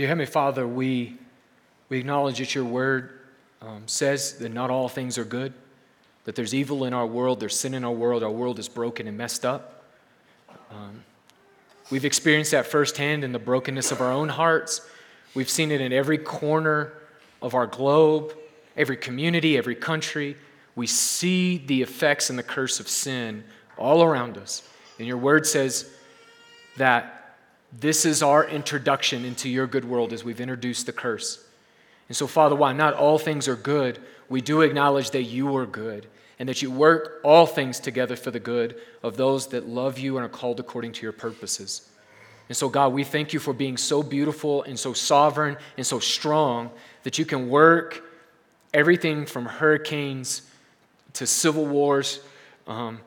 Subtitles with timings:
[0.00, 1.18] Dear Heavenly Father, we,
[1.90, 3.20] we acknowledge that your word
[3.60, 5.52] um, says that not all things are good,
[6.24, 9.06] that there's evil in our world, there's sin in our world, our world is broken
[9.06, 9.84] and messed up.
[10.70, 11.04] Um,
[11.90, 14.80] we've experienced that firsthand in the brokenness of our own hearts.
[15.34, 16.94] We've seen it in every corner
[17.42, 18.32] of our globe,
[18.78, 20.34] every community, every country.
[20.76, 23.44] We see the effects and the curse of sin
[23.76, 24.66] all around us.
[24.98, 25.92] And your word says
[26.78, 27.19] that
[27.78, 31.44] this is our introduction into your good world as we've introduced the curse.
[32.08, 35.66] And so, Father, while not all things are good, we do acknowledge that you are
[35.66, 36.06] good
[36.38, 40.16] and that you work all things together for the good of those that love you
[40.16, 41.88] and are called according to your purposes.
[42.48, 46.00] And so, God, we thank you for being so beautiful and so sovereign and so
[46.00, 46.70] strong
[47.04, 48.02] that you can work
[48.74, 50.42] everything from hurricanes
[51.12, 52.20] to civil wars
[52.66, 53.00] um,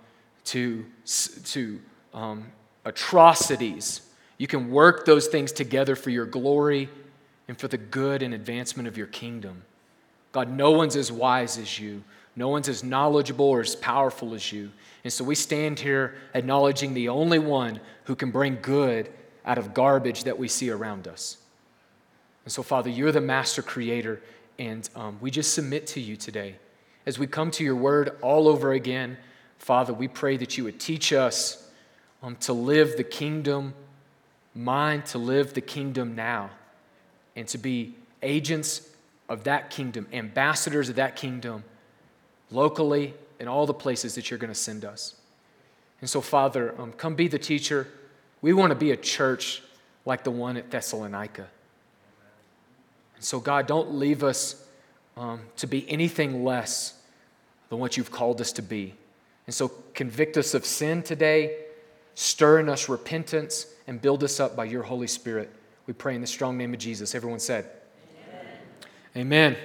[0.45, 1.81] to, to
[2.13, 2.45] um,
[2.85, 4.01] atrocities
[4.43, 6.89] you can work those things together for your glory
[7.47, 9.63] and for the good and advancement of your kingdom.
[10.33, 12.03] God, no one's as wise as you.
[12.35, 14.69] No one's as knowledgeable or as powerful as you.
[15.05, 19.09] And so we stand here acknowledging the only one who can bring good
[19.45, 21.37] out of garbage that we see around us.
[22.43, 24.21] And so, Father, you're the master creator,
[24.59, 26.57] and um, we just submit to you today.
[27.05, 29.15] As we come to your word all over again,
[29.57, 31.69] Father, we pray that you would teach us
[32.21, 33.73] um, to live the kingdom
[34.55, 36.49] mind to live the kingdom now
[37.35, 38.87] and to be agents
[39.29, 41.63] of that kingdom, ambassadors of that kingdom,
[42.51, 45.15] locally in all the places that you're going to send us.
[46.01, 47.87] And so, Father, um, come be the teacher.
[48.41, 49.63] We want to be a church
[50.05, 51.47] like the one at Thessalonica.
[53.15, 54.65] And so, God, don't leave us
[55.15, 56.95] um, to be anything less
[57.69, 58.93] than what you've called us to be.
[59.47, 61.55] And so, convict us of sin today,
[62.15, 65.51] stir in us repentance and build us up by your Holy Spirit.
[65.87, 67.15] We pray in the strong name of Jesus.
[67.15, 67.69] Everyone said,
[69.15, 69.55] Amen.
[69.55, 69.57] Amen.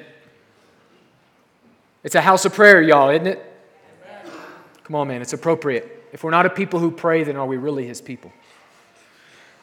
[2.02, 3.38] It's a house of prayer, y'all, isn't it?
[4.04, 4.32] Amen.
[4.84, 6.08] Come on, man, it's appropriate.
[6.12, 8.32] If we're not a people who pray, then are we really his people?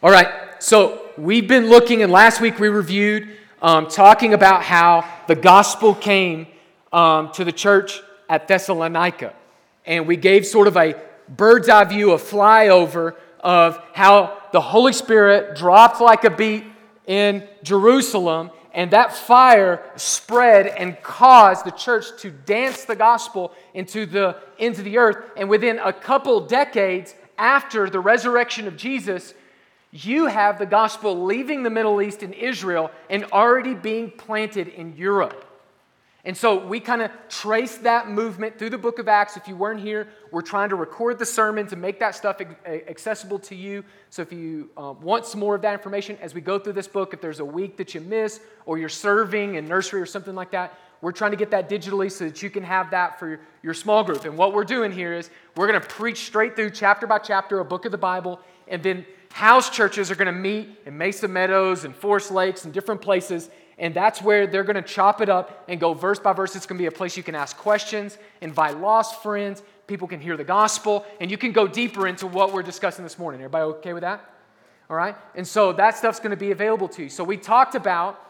[0.03, 0.29] All right,
[0.59, 5.95] so we've been looking, and last week we reviewed um, talking about how the gospel
[5.95, 6.47] came
[6.94, 9.34] um, to the church at Thessalonica.
[9.85, 10.95] And we gave sort of a
[11.30, 16.63] bird's eye view, a flyover of how the Holy Spirit dropped like a beat
[17.06, 24.06] in Jerusalem, and that fire spread and caused the church to dance the gospel into
[24.06, 25.31] the, into the earth.
[25.38, 29.34] And within a couple decades after the resurrection of Jesus,
[29.92, 34.96] you have the gospel leaving the Middle East and Israel and already being planted in
[34.97, 35.46] Europe.
[36.25, 39.38] And so we kind of trace that movement through the book of Acts.
[39.38, 43.40] If you weren't here, we're trying to record the sermon to make that stuff accessible
[43.40, 43.85] to you.
[44.09, 46.90] So if you um, want some more of that information as we go through this
[46.90, 50.35] book, if there's a week that you miss or you're serving in nursery or something
[50.35, 53.29] like that, we're trying to get that digitally so that you can have that for
[53.29, 54.25] your, your small group.
[54.25, 57.62] And what we're doing here is we're going to preach straight through chapter by chapter
[57.62, 61.29] a book of the Bible, and then house churches are going to meet in Mesa
[61.29, 65.29] Meadows and Forest Lakes and different places and that's where they're going to chop it
[65.29, 66.56] up and go verse by verse.
[66.56, 70.19] It's going to be a place you can ask questions, invite lost friends, people can
[70.19, 73.41] hear the gospel, and you can go deeper into what we're discussing this morning.
[73.41, 74.28] Everybody okay with that?
[74.90, 75.16] All right?
[75.35, 77.09] And so that stuff's going to be available to you.
[77.09, 78.22] So we talked about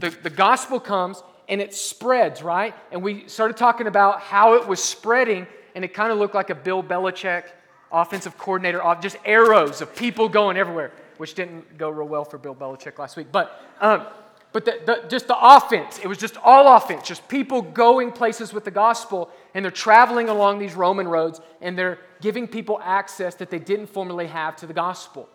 [0.00, 2.74] the, the gospel comes and it spreads, right?
[2.92, 6.50] And we started talking about how it was spreading, and it kind of looked like
[6.50, 7.44] a Bill Belichick
[7.92, 12.54] offensive coordinator, just arrows of people going everywhere, which didn't go real well for Bill
[12.54, 13.26] Belichick last week.
[13.32, 14.06] But um,
[14.52, 18.52] but the, the, just the offense, it was just all offense, just people going places
[18.52, 23.36] with the gospel, and they're traveling along these Roman roads, and they're giving people access
[23.36, 25.28] that they didn't formerly have to the gospel.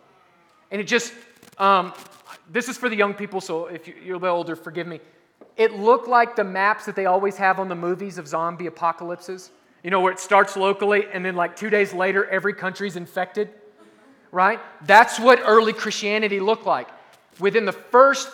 [0.70, 1.14] And it just,
[1.58, 1.94] um,
[2.50, 5.00] this is for the young people, so if you're a little older, forgive me.
[5.56, 9.50] It looked like the maps that they always have on the movies of zombie apocalypses,
[9.82, 13.48] you know, where it starts locally, and then like two days later, every country's infected,
[14.30, 14.60] right?
[14.82, 16.88] That's what early Christianity looked like.
[17.40, 18.28] Within the first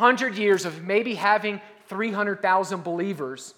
[0.00, 3.54] 100 years of maybe having 300,000 believers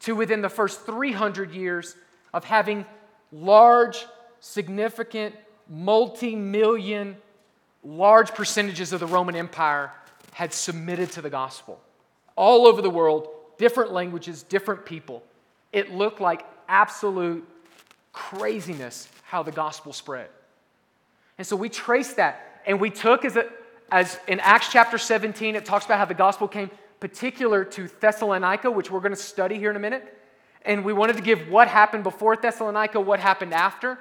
[0.00, 1.94] to within the first 300 years
[2.34, 2.84] of having
[3.30, 4.04] large,
[4.40, 5.36] significant,
[5.68, 7.16] multi million,
[7.84, 9.92] large percentages of the Roman Empire
[10.32, 11.80] had submitted to the gospel.
[12.34, 15.22] All over the world, different languages, different people.
[15.72, 17.46] It looked like absolute
[18.12, 20.28] craziness how the gospel spread.
[21.36, 23.46] And so we traced that and we took as a,
[23.90, 26.70] as in Acts chapter 17, it talks about how the gospel came
[27.00, 30.14] particular to Thessalonica, which we're going to study here in a minute.
[30.62, 33.98] And we wanted to give what happened before Thessalonica, what happened after.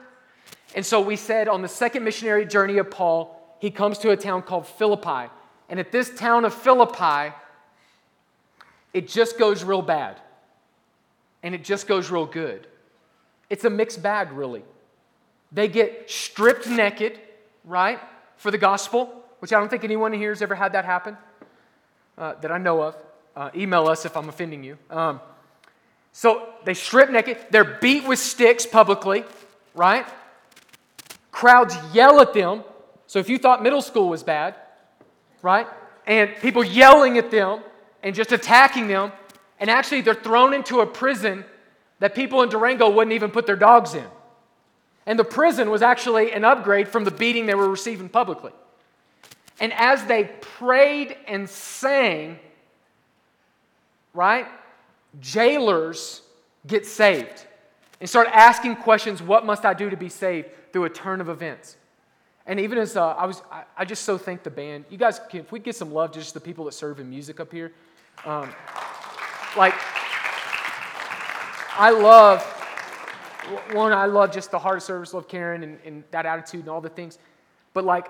[0.75, 4.17] And so we said on the second missionary journey of Paul, he comes to a
[4.17, 5.31] town called Philippi.
[5.69, 7.33] And at this town of Philippi,
[8.93, 10.19] it just goes real bad.
[11.43, 12.67] And it just goes real good.
[13.49, 14.63] It's a mixed bag, really.
[15.51, 17.19] They get stripped naked,
[17.63, 17.99] right,
[18.35, 21.17] for the gospel, which I don't think anyone here has ever had that happen
[22.17, 22.95] uh, that I know of.
[23.35, 24.77] Uh, email us if I'm offending you.
[24.89, 25.21] Um,
[26.11, 29.23] so they strip naked, they're beat with sticks publicly,
[29.75, 30.07] right?
[31.31, 32.63] Crowds yell at them.
[33.05, 34.55] So if you thought middle school was bad,
[35.43, 35.67] right?
[36.07, 37.61] And people yelling at them
[38.01, 39.11] and just attacking them,
[39.59, 41.45] and actually they're thrown into a prison
[41.99, 44.05] that people in Durango wouldn't even put their dogs in.
[45.05, 48.51] And the prison was actually an upgrade from the beating they were receiving publicly.
[49.59, 52.39] And as they prayed and sang,
[54.13, 54.47] right,
[55.19, 56.21] jailers
[56.65, 57.45] get saved
[57.99, 61.29] and start asking questions what must I do to be saved through a turn of
[61.29, 61.77] events.
[62.45, 64.85] And even as uh, I was, I, I, just so thank the band.
[64.89, 67.09] You guys, can, if we get some love to just the people that serve in
[67.09, 67.73] music up here,
[68.25, 68.49] um,
[69.57, 69.73] like
[71.75, 72.41] I love
[73.73, 73.91] one.
[73.91, 76.81] I love just the heart of service, love Karen and, and that attitude and all
[76.81, 77.17] the things.
[77.73, 78.07] But like,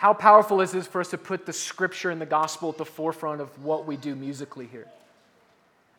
[0.00, 2.86] how powerful is this for us to put the scripture and the gospel at the
[2.86, 4.86] forefront of what we do musically here?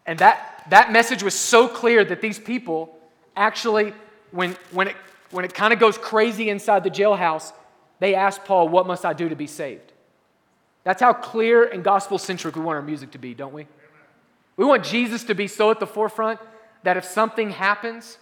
[0.07, 2.98] And that, that message was so clear that these people
[3.38, 3.94] actually,
[4.31, 4.95] when, when it,
[5.30, 7.53] when it kind of goes crazy inside the jailhouse,
[8.00, 9.92] they ask Paul, What must I do to be saved?
[10.83, 13.68] That's how clear and gospel centric we want our music to be, don't we?
[14.57, 16.39] We want Jesus to be so at the forefront
[16.81, 18.18] that if something happens,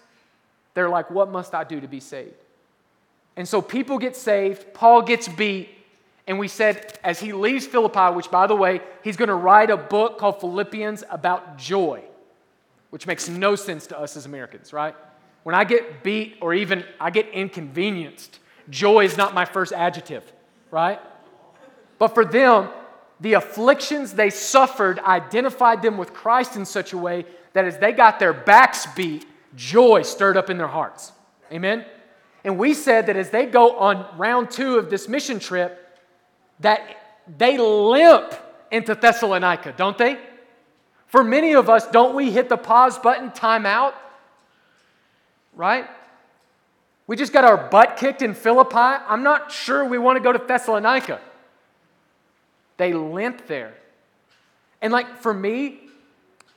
[0.73, 2.35] they're like, What must I do to be saved?
[3.39, 5.69] And so people get saved, Paul gets beat,
[6.27, 9.69] and we said, as he leaves Philippi, which by the way, he's going to write
[9.69, 12.03] a book called Philippians about joy,
[12.89, 14.94] which makes no sense to us as Americans, right?
[15.44, 18.39] When I get beat or even I get inconvenienced,
[18.69, 20.30] joy is not my first adjective,
[20.69, 21.00] right?
[21.97, 22.68] But for them,
[23.21, 27.94] the afflictions they suffered identified them with Christ in such a way that as they
[27.94, 29.25] got their backs beat,
[29.56, 31.13] joy stirred up in their hearts.
[31.53, 31.86] Amen?
[32.44, 35.86] And we said that as they go on round two of this mission trip,
[36.59, 36.81] that
[37.38, 38.33] they limp
[38.71, 40.18] into Thessalonica, don't they?
[41.07, 43.95] For many of us, don't we hit the pause button, time out?
[45.56, 45.88] Right?
[47.07, 48.75] We just got our butt kicked in Philippi.
[48.77, 51.19] I'm not sure we want to go to Thessalonica.
[52.77, 53.74] They limp there.
[54.81, 55.80] And like for me,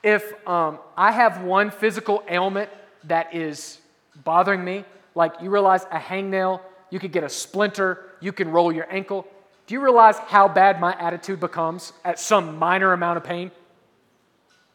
[0.03, 2.69] if um, I have one physical ailment
[3.05, 3.79] that is
[4.23, 4.85] bothering me,
[5.15, 9.27] like you realize a hangnail, you could get a splinter, you can roll your ankle.
[9.67, 13.51] Do you realize how bad my attitude becomes at some minor amount of pain?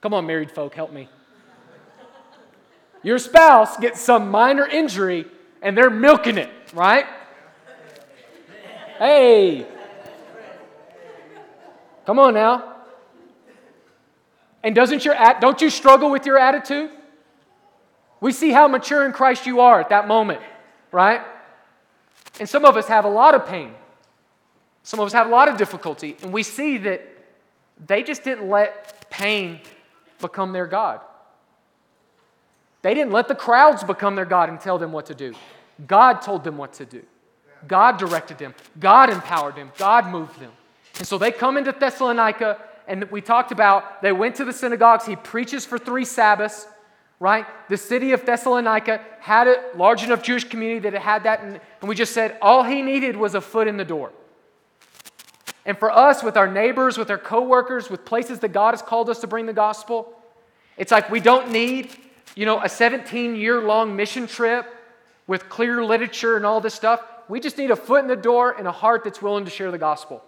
[0.01, 1.09] Come on, married folk, help me.
[3.03, 5.27] Your spouse gets some minor injury
[5.63, 7.07] and they're milking it, right?
[8.99, 9.67] Hey,
[12.05, 12.75] come on now.
[14.65, 16.91] And doesn't your at don't you struggle with your attitude?
[18.21, 20.41] We see how mature in Christ you are at that moment,
[20.91, 21.21] right?
[22.41, 23.75] And some of us have a lot of pain.
[24.83, 27.07] Some of us have a lot of difficulty, and we see that
[27.87, 29.61] they just didn't let pain
[30.21, 31.01] become their God.
[32.83, 35.35] They didn't let the crowds become their God and tell them what to do.
[35.87, 37.03] God told them what to do.
[37.67, 38.55] God directed them.
[38.79, 39.73] God empowered them.
[39.77, 40.53] God moved them.
[40.99, 45.07] And so they come into Thessalonica, and we talked about they went to the synagogues.
[45.07, 46.67] He preaches for three Sabbaths,
[47.21, 47.47] right?
[47.69, 51.41] The city of Thessalonica had a large enough Jewish community that it had that.
[51.41, 54.13] And we just said all he needed was a foot in the door.
[55.65, 59.11] And for us, with our neighbors, with our coworkers, with places that God has called
[59.11, 60.13] us to bring the gospel,
[60.77, 61.91] it's like we don't need,
[62.35, 64.67] you know, a 17 year long mission trip
[65.27, 67.03] with clear literature and all this stuff.
[67.29, 69.71] We just need a foot in the door and a heart that's willing to share
[69.71, 70.23] the gospel.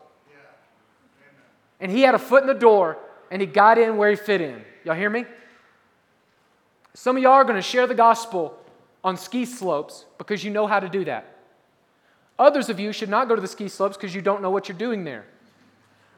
[1.80, 2.98] And he had a foot in the door
[3.30, 4.62] and he got in where he fit in.
[4.84, 5.24] Y'all hear me?
[6.94, 8.56] Some of y'all are going to share the gospel
[9.02, 11.36] on ski slopes because you know how to do that.
[12.38, 14.68] Others of you should not go to the ski slopes because you don't know what
[14.68, 15.26] you're doing there.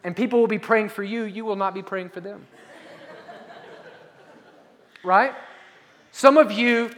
[0.04, 2.46] And people will be praying for you, you will not be praying for them.
[5.04, 5.32] right?
[6.10, 6.90] Some of you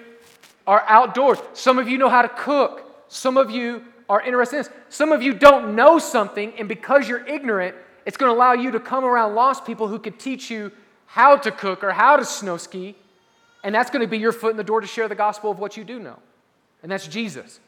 [0.66, 1.38] are outdoors.
[1.52, 3.04] Some of you know how to cook.
[3.08, 4.72] Some of you are interested in this.
[4.88, 7.74] Some of you don't know something, and because you're ignorant,
[8.06, 10.70] it's going to allow you to come around lost people who could teach you
[11.06, 12.96] how to cook or how to snow ski.
[13.64, 15.58] And that's going to be your foot in the door to share the gospel of
[15.58, 16.18] what you do know.
[16.82, 17.58] And that's Jesus.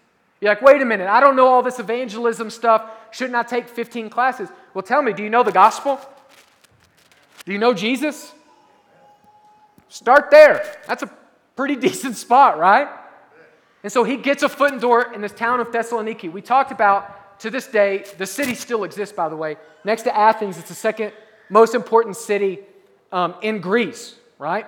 [0.40, 2.88] You're like, wait a minute, I don't know all this evangelism stuff.
[3.10, 4.50] Shouldn't I take 15 classes?
[4.74, 5.98] Well, tell me, do you know the gospel?
[7.46, 8.34] Do you know Jesus?
[9.88, 10.70] Start there.
[10.86, 11.10] That's a
[11.56, 12.88] pretty decent spot, right?
[13.82, 16.30] And so he gets a foot in the door in this town of Thessaloniki.
[16.30, 19.56] We talked about to this day, the city still exists, by the way.
[19.84, 21.12] Next to Athens, it's the second
[21.48, 22.60] most important city
[23.12, 24.66] um, in Greece, right?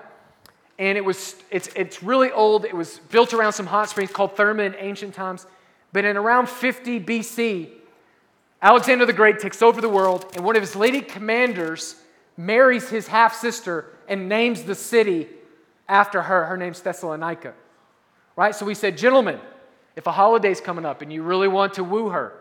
[0.79, 2.65] And it was, it's, it's really old.
[2.65, 5.47] It was built around some hot springs called Therma in ancient times.
[5.93, 7.71] But in around 50 BC,
[8.61, 11.97] Alexander the Great takes over the world, and one of his leading commanders
[12.37, 15.29] marries his half sister and names the city
[15.89, 16.45] after her.
[16.47, 17.55] Her name's Thessalonica.
[18.37, 18.55] Right?
[18.55, 19.41] So we said, gentlemen,
[19.97, 22.33] if a holiday's coming up and you really want to woo her,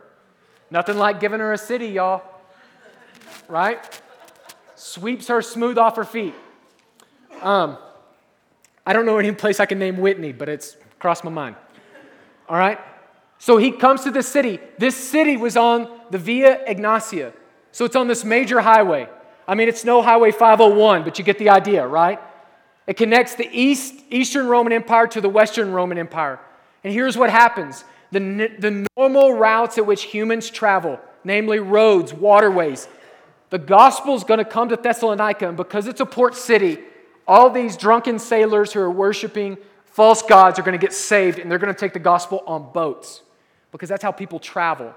[0.70, 2.24] nothing like giving her a city, y'all.
[3.48, 3.80] Right?
[4.76, 6.36] Sweeps her smooth off her feet.
[7.42, 7.78] Um,
[8.88, 11.58] I don't know any place I can name Whitney, but it's crossed my mind.
[12.48, 12.80] All right?
[13.38, 14.62] So he comes to this city.
[14.78, 17.34] This city was on the Via Egnatia.
[17.74, 19.10] So it's on this major highway.
[19.46, 22.18] I mean, it's no Highway 501, but you get the idea, right?
[22.88, 26.40] It connects the East, Eastern Roman Empire to the Western Roman Empire.
[26.86, 28.20] And here's what happens the,
[28.58, 32.88] the normal routes at which humans travel, namely roads, waterways,
[33.50, 36.80] the gospel is going to come to Thessalonica, and because it's a port city,
[37.28, 41.50] all these drunken sailors who are worshiping false gods are going to get saved, and
[41.50, 43.24] they're going to take the gospel on boats
[43.72, 44.94] because that's how people travel.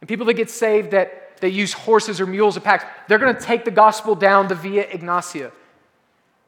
[0.00, 3.34] And people that get saved that they use horses or mules or packs, they're going
[3.34, 5.50] to take the gospel down the Via Egnatia.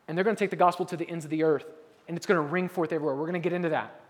[0.07, 1.65] And they're going to take the gospel to the ends of the earth.
[2.07, 3.15] And it's going to ring forth everywhere.
[3.15, 4.01] We're going to get into that.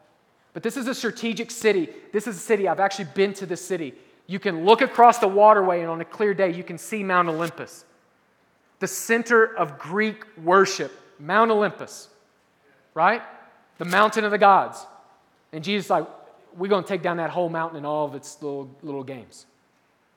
[0.52, 1.90] But this is a strategic city.
[2.12, 2.66] This is a city.
[2.66, 3.94] I've actually been to this city.
[4.26, 7.28] You can look across the waterway, and on a clear day, you can see Mount
[7.28, 7.84] Olympus,
[8.80, 10.92] the center of Greek worship.
[11.20, 12.08] Mount Olympus,
[12.94, 13.22] right?
[13.78, 14.84] The mountain of the gods.
[15.52, 16.06] And Jesus is like,
[16.56, 19.46] we're going to take down that whole mountain and all of its little, little games.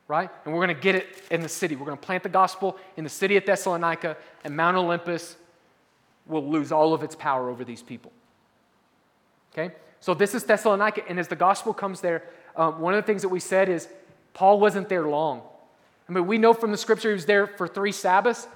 [0.08, 0.29] Right?
[0.46, 1.75] And we're going to get it in the city.
[1.75, 5.36] We're going to plant the gospel in the city of Thessalonica, and Mount Olympus
[6.25, 8.12] will lose all of its power over these people.
[9.53, 9.74] Okay?
[10.00, 12.24] So this is Thessalonica, and as the gospel comes there,
[12.55, 13.88] um, one of the things that we said is
[14.34, 15.41] Paul wasn't there long.
[16.07, 18.48] I mean, we know from the scripture he was there for three Sabbaths.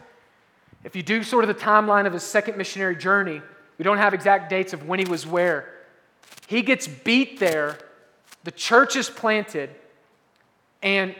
[0.83, 3.41] If you do sort of the timeline of his second missionary journey,
[3.77, 5.73] we don't have exact dates of when he was where.
[6.47, 7.77] He gets beat there,
[8.43, 9.69] the church is planted,
[10.81, 11.15] and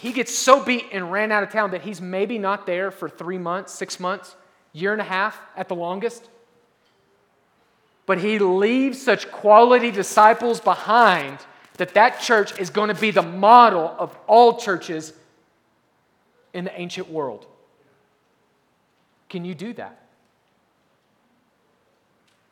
[0.00, 3.08] he gets so beat and ran out of town that he's maybe not there for
[3.08, 4.34] three months, six months,
[4.72, 6.28] year and a half at the longest.
[8.06, 11.38] But he leaves such quality disciples behind
[11.74, 15.12] that that church is going to be the model of all churches
[16.54, 17.46] in the ancient world.
[19.28, 20.00] Can you do that?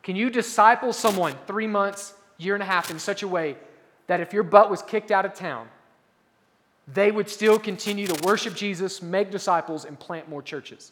[0.03, 3.57] Can you disciple someone three months, year and a half in such a way
[4.09, 5.69] that if your butt was kicked out of town,
[6.93, 10.91] they would still continue to worship Jesus, make disciples, and plant more churches?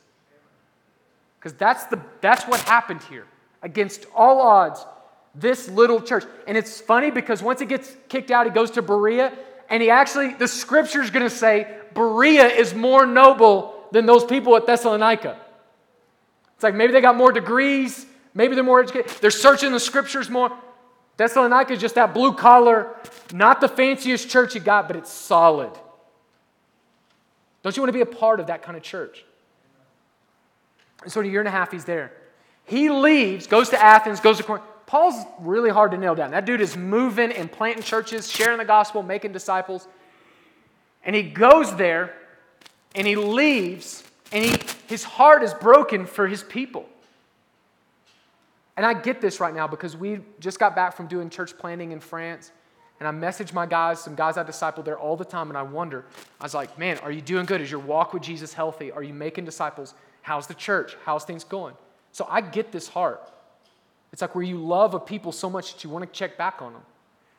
[1.38, 3.26] Because that's, the, that's what happened here.
[3.62, 4.86] Against all odds,
[5.34, 6.24] this little church.
[6.46, 9.32] And it's funny because once it gets kicked out, it goes to Berea,
[9.70, 14.24] and he actually, the scripture is going to say, Berea is more noble than those
[14.24, 15.40] people at Thessalonica.
[16.54, 20.28] It's like maybe they got more degrees, maybe they're more educated, they're searching the scriptures
[20.28, 20.50] more.
[21.16, 22.94] Thessalonica is just that blue collar,
[23.32, 25.70] not the fanciest church you got, but it's solid.
[27.62, 29.24] Don't you want to be a part of that kind of church?
[31.02, 32.12] And so, in a year and a half, he's there.
[32.64, 34.64] He leaves, goes to Athens, goes to Corinth.
[34.90, 36.32] Paul's really hard to nail down.
[36.32, 39.86] That dude is moving and planting churches, sharing the gospel, making disciples.
[41.04, 42.12] And he goes there
[42.96, 44.56] and he leaves, and he,
[44.88, 46.88] his heart is broken for his people.
[48.76, 51.92] And I get this right now because we just got back from doing church planting
[51.92, 52.50] in France.
[52.98, 55.62] And I message my guys, some guys I disciple there all the time, and I
[55.62, 56.04] wonder,
[56.40, 57.60] I was like, man, are you doing good?
[57.60, 58.90] Is your walk with Jesus healthy?
[58.90, 59.94] Are you making disciples?
[60.22, 60.96] How's the church?
[61.04, 61.76] How's things going?
[62.10, 63.20] So I get this heart.
[64.12, 66.62] It's like where you love a people so much that you want to check back
[66.62, 66.82] on them.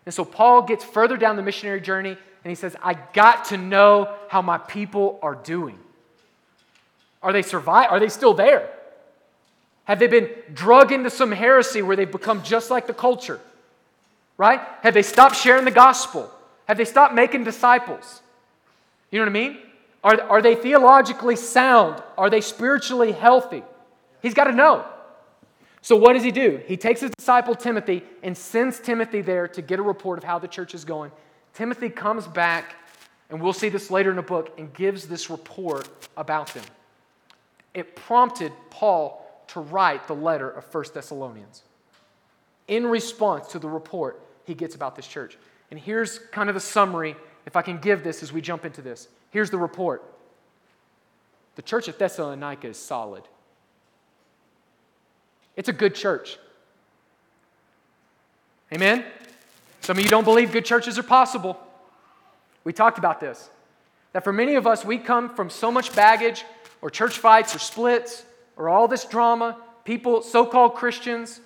[0.05, 3.57] And so Paul gets further down the missionary journey and he says, I got to
[3.57, 5.77] know how my people are doing.
[7.21, 7.91] Are they survive?
[7.91, 8.69] Are they still there?
[9.83, 13.39] Have they been drug into some heresy where they've become just like the culture?
[14.37, 14.59] Right?
[14.81, 16.31] Have they stopped sharing the gospel?
[16.65, 18.21] Have they stopped making disciples?
[19.11, 19.57] You know what I mean?
[20.03, 22.01] Are, are they theologically sound?
[22.17, 23.61] Are they spiritually healthy?
[24.21, 24.85] He's got to know.
[25.81, 26.61] So, what does he do?
[26.67, 30.37] He takes his disciple Timothy and sends Timothy there to get a report of how
[30.37, 31.11] the church is going.
[31.53, 32.75] Timothy comes back,
[33.29, 36.63] and we'll see this later in the book, and gives this report about them.
[37.73, 41.63] It prompted Paul to write the letter of First Thessalonians
[42.67, 45.37] in response to the report he gets about this church.
[45.71, 48.81] And here's kind of the summary, if I can give this as we jump into
[48.81, 49.07] this.
[49.31, 50.03] Here's the report
[51.55, 53.23] The church at Thessalonica is solid.
[55.55, 56.37] It's a good church.
[58.73, 59.03] Amen?
[59.81, 61.59] Some of you don't believe good churches are possible.
[62.63, 63.49] We talked about this.
[64.13, 66.45] That for many of us, we come from so much baggage,
[66.81, 68.23] or church fights, or splits,
[68.57, 71.41] or all this drama, people, so called Christians,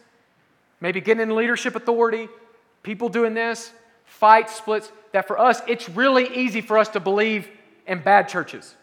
[0.82, 2.28] maybe getting in leadership authority,
[2.84, 3.72] people doing this,
[4.06, 7.48] fights, splits, that for us, it's really easy for us to believe
[7.88, 8.76] in bad churches,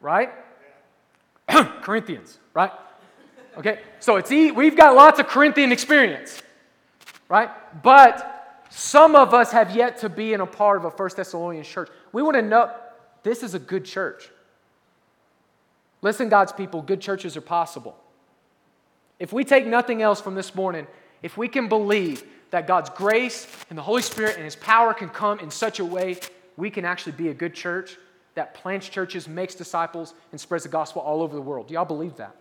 [0.00, 0.30] right?
[1.48, 2.72] Corinthians, right?
[3.56, 6.42] Okay, so it's e- we've got lots of Corinthian experience,
[7.28, 7.50] right?
[7.82, 11.68] But some of us have yet to be in a part of a First Thessalonians
[11.68, 11.90] church.
[12.12, 12.70] We want to know
[13.22, 14.30] this is a good church.
[16.00, 17.96] Listen, God's people, good churches are possible.
[19.18, 20.86] If we take nothing else from this morning,
[21.22, 25.08] if we can believe that God's grace and the Holy Spirit and His power can
[25.08, 26.18] come in such a way,
[26.56, 27.96] we can actually be a good church
[28.34, 31.68] that plants churches, makes disciples, and spreads the gospel all over the world.
[31.68, 32.34] Do y'all believe that?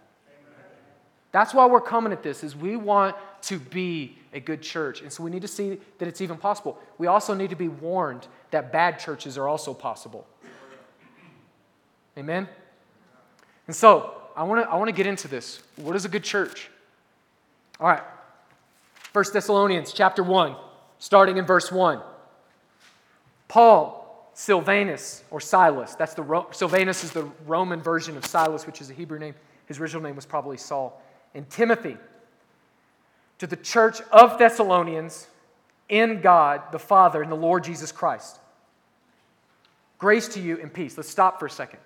[1.31, 5.01] That's why we're coming at this is we want to be a good church.
[5.01, 6.77] And so we need to see that it's even possible.
[6.97, 10.27] We also need to be warned that bad churches are also possible.
[12.17, 12.47] Amen?
[13.67, 15.61] And so I want to I want to get into this.
[15.77, 16.69] What is a good church?
[17.79, 18.03] All right.
[19.13, 20.55] 1 Thessalonians chapter 1,
[20.99, 21.99] starting in verse 1.
[23.49, 28.89] Paul, Silvanus, or Silas, that's the Silvanus is the Roman version of Silas, which is
[28.89, 29.35] a Hebrew name.
[29.65, 31.01] His original name was probably Saul.
[31.33, 31.97] And Timothy,
[33.39, 35.27] to the church of Thessalonians
[35.89, 38.39] in God the Father and the Lord Jesus Christ.
[39.97, 40.97] Grace to you and peace.
[40.97, 41.79] Let's stop for a second.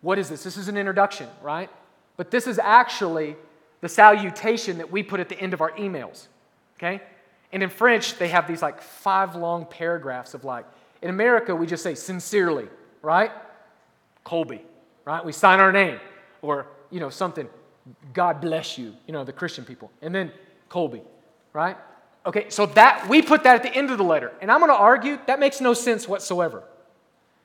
[0.00, 0.42] What is this?
[0.42, 1.70] This is an introduction, right?
[2.16, 3.36] But this is actually
[3.80, 6.26] the salutation that we put at the end of our emails.
[6.76, 7.00] Okay?
[7.52, 10.64] And in French, they have these like five long paragraphs of like,
[11.02, 12.68] in America, we just say sincerely,
[13.02, 13.30] right?
[14.24, 14.62] Colby,
[15.04, 15.24] right?
[15.24, 16.00] We sign our name
[16.42, 17.48] or, you know, something,
[18.12, 19.90] God bless you, you know, the Christian people.
[20.02, 20.32] And then
[20.68, 21.02] Colby,
[21.52, 21.76] right?
[22.24, 24.32] Okay, so that we put that at the end of the letter.
[24.40, 26.64] And I'm going to argue that makes no sense whatsoever.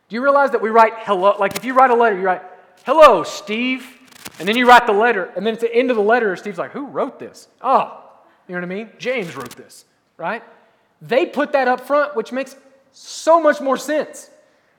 [0.09, 1.35] Do you realize that we write hello?
[1.39, 2.41] Like if you write a letter, you write,
[2.85, 3.85] hello, Steve.
[4.39, 5.31] And then you write the letter.
[5.35, 7.47] And then at the end of the letter, Steve's like, who wrote this?
[7.61, 8.03] Oh,
[8.47, 8.89] you know what I mean?
[8.97, 9.85] James wrote this,
[10.17, 10.43] right?
[11.01, 12.55] They put that up front, which makes
[12.91, 14.29] so much more sense.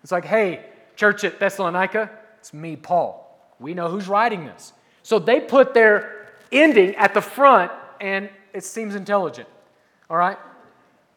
[0.02, 0.64] It's like, hey,
[0.96, 3.18] church at Thessalonica, it's me, Paul.
[3.58, 4.72] We know who's writing this.
[5.02, 9.48] So they put their ending at the front, and it seems intelligent.
[10.08, 10.38] All right?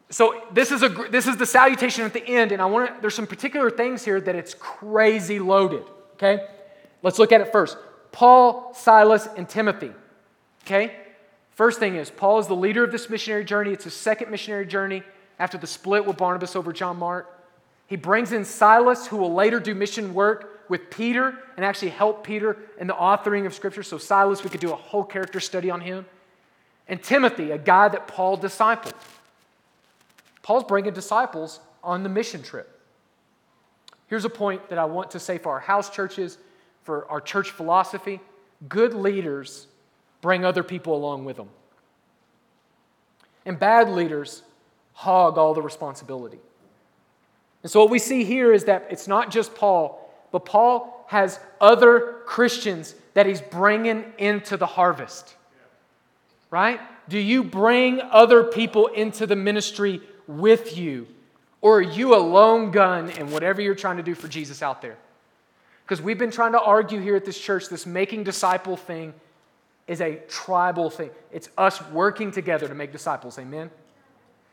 [0.08, 3.00] So this is, a, this is the salutation at the end, and I want to,
[3.00, 5.84] there's some particular things here that it's crazy loaded.
[6.14, 6.46] Okay?
[7.02, 7.76] Let's look at it first.
[8.12, 9.92] Paul, Silas, and Timothy.
[10.64, 10.96] Okay?
[11.50, 13.72] First thing is, Paul is the leader of this missionary journey.
[13.72, 15.02] It's his second missionary journey
[15.38, 17.32] after the split with Barnabas over John Mark.
[17.86, 22.24] He brings in Silas, who will later do mission work with Peter and actually help
[22.24, 23.82] Peter in the authoring of Scripture.
[23.82, 26.06] So, Silas, we could do a whole character study on him.
[26.88, 28.94] And Timothy, a guy that Paul discipled.
[30.42, 32.80] Paul's bringing disciples on the mission trip.
[34.06, 36.38] Here's a point that I want to say for our house churches,
[36.82, 38.20] for our church philosophy
[38.68, 39.66] good leaders
[40.20, 41.48] bring other people along with them.
[43.44, 44.42] And bad leaders
[44.92, 46.38] hog all the responsibility.
[47.62, 51.38] And so, what we see here is that it's not just Paul, but Paul has
[51.60, 55.34] other Christians that he's bringing into the harvest.
[56.50, 56.80] Right?
[57.08, 61.06] Do you bring other people into the ministry with you?
[61.60, 64.82] Or are you a lone gun in whatever you're trying to do for Jesus out
[64.82, 64.96] there?
[65.84, 69.14] Because we've been trying to argue here at this church this making disciple thing
[69.86, 71.10] is a tribal thing.
[71.32, 73.38] It's us working together to make disciples.
[73.38, 73.70] Amen?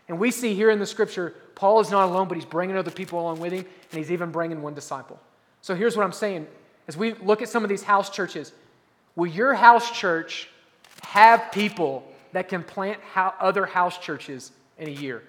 [0.07, 2.91] And we see here in the scripture, Paul is not alone, but he's bringing other
[2.91, 5.19] people along with him, and he's even bringing one disciple.
[5.63, 6.45] So here's what I'm saying.
[6.87, 8.51] As we look at some of these house churches,
[9.15, 10.49] will your house church
[11.03, 15.23] have people that can plant other house churches in a year,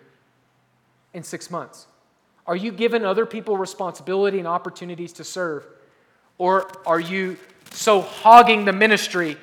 [1.13, 1.87] in six months?
[2.49, 5.65] Are you giving other people responsibility and opportunities to serve?
[6.37, 7.37] Or are you
[7.71, 9.37] so hogging the ministry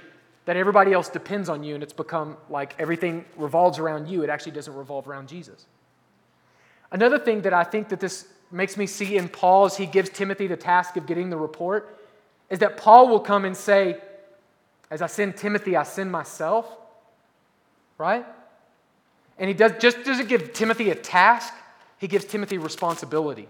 [0.43, 4.23] that everybody else depends on you and it's become like everything revolves around you.
[4.23, 5.65] It actually doesn't revolve around Jesus.
[6.91, 10.09] Another thing that I think that this makes me see in Paul as he gives
[10.09, 11.97] Timothy the task of getting the report
[12.49, 13.97] is that Paul will come and say,
[14.89, 16.67] As I send Timothy, I send myself.
[17.97, 18.25] Right?
[19.37, 21.53] And he does, just doesn't give Timothy a task,
[21.97, 23.47] he gives Timothy responsibility.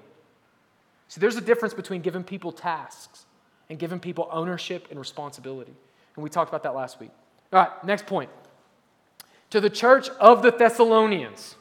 [1.08, 3.26] See, there's a difference between giving people tasks
[3.70, 5.74] and giving people ownership and responsibility.
[6.16, 7.12] And we talked about that last week.
[7.52, 8.30] All right, next point.
[9.50, 11.56] To the church of the Thessalonians.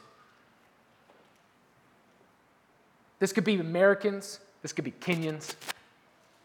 [3.21, 5.53] This could be Americans, this could be Kenyans,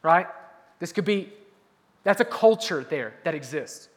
[0.03, 0.27] right?
[0.79, 1.33] This could be,
[2.05, 3.89] that's a culture there that exists.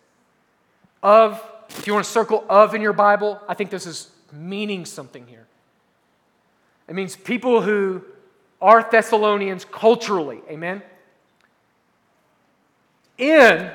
[1.04, 4.86] Of, if you want to circle of in your Bible, I think this is meaning
[4.86, 5.46] something here.
[6.88, 8.02] It means people who
[8.62, 10.39] are Thessalonians culturally.
[10.50, 10.82] Amen?
[13.18, 13.72] In,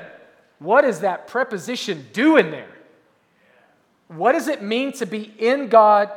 [0.57, 2.73] what does that preposition do in there?
[4.07, 6.09] What does it mean to be in God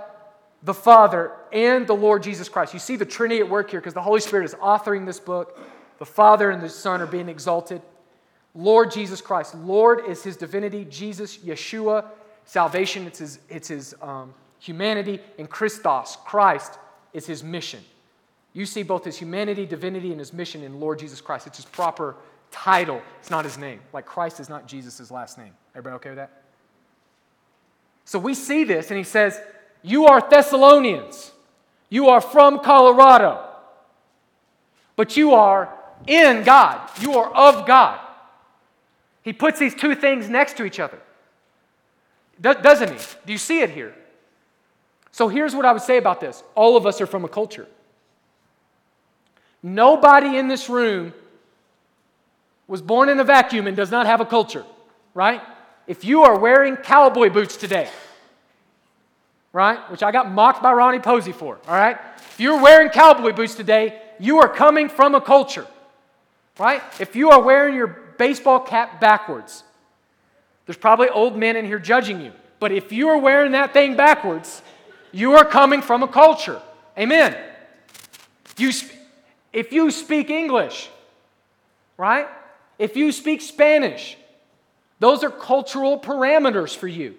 [0.63, 2.73] the Father and the Lord Jesus Christ?
[2.73, 5.59] You see the Trinity at work here because the Holy Spirit is authoring this book.
[5.99, 7.83] The Father and the Son are being exalted.
[8.55, 9.55] Lord Jesus Christ.
[9.55, 10.85] Lord is his divinity.
[10.85, 12.05] Jesus, Yeshua,
[12.45, 15.21] salvation, it's his, it's his um, humanity.
[15.39, 16.79] And Christos, Christ,
[17.13, 17.81] is his mission.
[18.53, 21.47] You see both his humanity, divinity, and his mission in Lord Jesus Christ.
[21.47, 22.17] It's his proper
[22.51, 23.81] title, it's not his name.
[23.93, 25.53] Like Christ is not Jesus' last name.
[25.75, 26.43] Everybody okay with that?
[28.05, 29.39] So we see this, and he says,
[29.83, 31.33] You are Thessalonians.
[31.89, 33.45] You are from Colorado.
[34.97, 35.73] But you are
[36.07, 36.89] in God.
[37.01, 38.01] You are of God.
[39.23, 40.99] He puts these two things next to each other.
[42.41, 42.99] Doesn't he?
[43.27, 43.95] Do you see it here?
[45.11, 47.67] So here's what I would say about this all of us are from a culture.
[49.63, 51.13] Nobody in this room
[52.69, 54.65] was born in a vacuum and does not have a culture,
[55.15, 55.43] right?
[55.87, 57.89] If you are wearing cowboy boots today,
[59.53, 61.97] right, which I got mocked by Ronnie Posey for, all right?
[62.17, 65.67] If you're wearing cowboy boots today, you are coming from a culture,
[66.59, 66.83] right?
[67.01, 67.87] If you are wearing your
[68.19, 69.65] baseball cap backwards,
[70.67, 72.33] there's probably old men in here judging you.
[72.61, 74.63] But if you are wearing that thing backwards,
[75.13, 76.61] you are coming from a culture.
[76.99, 77.37] Amen.
[78.57, 78.73] You,
[79.53, 80.91] if you speak English,
[81.97, 82.29] right?
[82.79, 84.17] If you speak Spanish,
[84.99, 87.15] those are cultural parameters for you.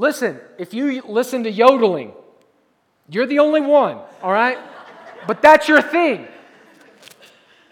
[0.00, 2.14] Listen, if you listen to yodeling,
[3.10, 4.56] you're the only one, all right?
[5.26, 6.26] But that's your thing.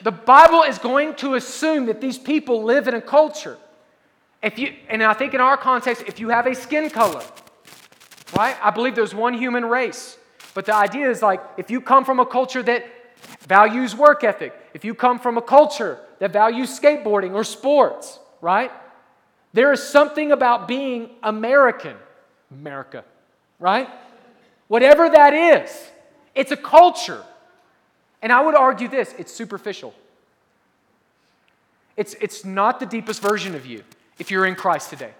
[0.02, 3.56] The Bible is going to assume that these people live in a culture.
[4.42, 7.22] If you, and I think in our context, if you have a skin color,
[8.36, 8.58] right?
[8.62, 10.18] I believe there's one human race.
[10.52, 12.84] But the idea is like if you come from a culture that
[13.46, 18.70] values work ethic, if you come from a culture that values skateboarding or sports, right?
[19.54, 21.96] There is something about being American,
[22.50, 23.04] America,
[23.58, 23.88] right?
[24.68, 25.90] Whatever that is,
[26.34, 27.22] it's a culture.
[28.22, 29.94] And I would argue this it's superficial.
[31.96, 33.82] It's, it's not the deepest version of you
[34.18, 35.12] if you're in Christ today.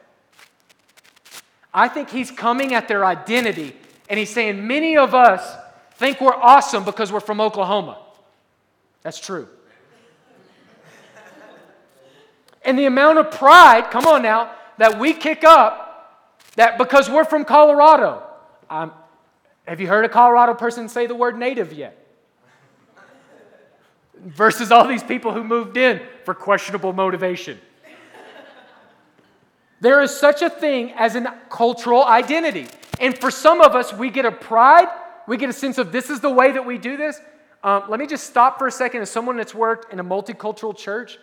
[1.75, 3.75] I think he's coming at their identity
[4.09, 5.57] and he's saying, Many of us
[5.97, 7.99] think we're awesome because we're from Oklahoma.
[9.03, 9.49] That's true.
[12.65, 15.88] and the amount of pride, come on now, that we kick up
[16.59, 18.21] that because we're from Colorado.
[18.69, 18.93] Um,
[19.65, 21.97] have you heard a Colorado person say the word native yet?
[24.21, 27.61] Versus all these people who moved in for questionable motivation.
[29.81, 32.67] There is such a thing as a cultural identity.
[32.99, 34.89] And for some of us, we get a pride,
[35.29, 37.21] we get a sense of this is the way that we do this.
[37.63, 39.03] Um, let me just stop for a second.
[39.03, 41.19] As someone that's worked in a multicultural church,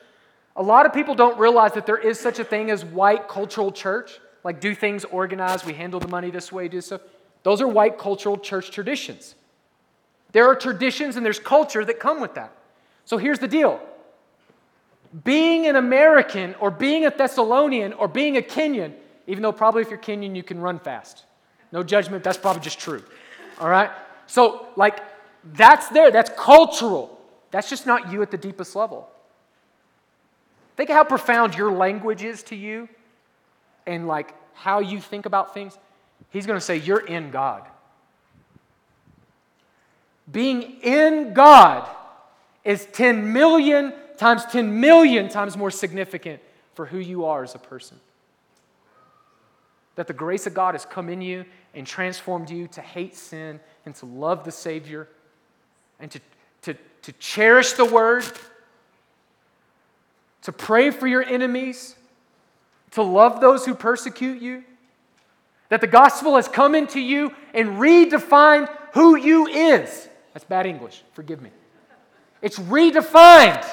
[0.56, 3.74] a lot of people don't realize that there is such a thing as white cultural
[3.74, 4.22] church.
[4.46, 7.02] Like, do things organized, we handle the money this way, do stuff.
[7.42, 9.34] Those are white cultural church traditions.
[10.34, 12.56] There are traditions and there's culture that come with that.
[13.06, 13.82] So here's the deal
[15.24, 18.94] being an American or being a Thessalonian or being a Kenyan,
[19.26, 21.24] even though probably if you're Kenyan, you can run fast.
[21.72, 23.04] No judgment, that's probably just true.
[23.60, 23.90] All right?
[24.28, 25.00] So, like,
[25.54, 26.12] that's there.
[26.12, 27.20] That's cultural.
[27.50, 29.10] That's just not you at the deepest level.
[30.78, 32.90] Think of how profound your language is to you
[33.86, 35.78] and, like, how you think about things.
[36.30, 37.64] He's going to say, You're in God.
[40.32, 41.88] Being in God
[42.64, 46.42] is 10 million times 10 million times more significant
[46.74, 48.00] for who you are as a person.
[49.96, 53.60] That the grace of God has come in you and transformed you to hate sin
[53.86, 55.08] and to love the Savior
[56.00, 56.20] and to,
[56.64, 58.26] to, to cherish the Word,
[60.42, 61.96] to pray for your enemies,
[62.96, 64.64] to love those who persecute you.
[65.70, 70.10] That the gospel has come into you and redefined who you is.
[70.34, 71.50] That's bad English, forgive me.
[72.42, 73.66] It's redefined.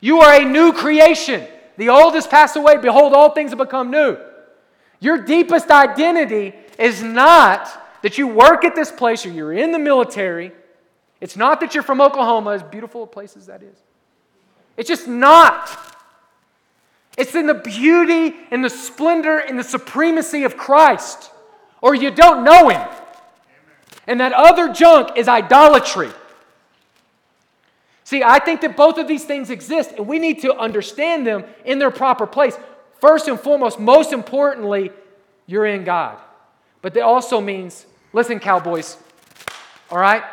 [0.00, 1.46] You are a new creation.
[1.76, 2.76] The old has passed away.
[2.76, 4.16] Behold, all things have become new.
[5.00, 7.68] Your deepest identity is not
[8.02, 10.52] that you work at this place or you're in the military.
[11.20, 13.76] It's not that you're from Oklahoma, as beautiful a place as that is.
[14.76, 15.68] It's just not.
[17.20, 21.30] It's in the beauty and the splendor and the supremacy of Christ,
[21.82, 22.88] or you don't know Him.
[24.06, 26.08] And that other junk is idolatry.
[28.04, 31.44] See, I think that both of these things exist, and we need to understand them
[31.66, 32.56] in their proper place.
[33.02, 34.90] First and foremost, most importantly,
[35.46, 36.16] you're in God.
[36.80, 38.96] But that also means, listen, cowboys,
[39.90, 40.24] all right?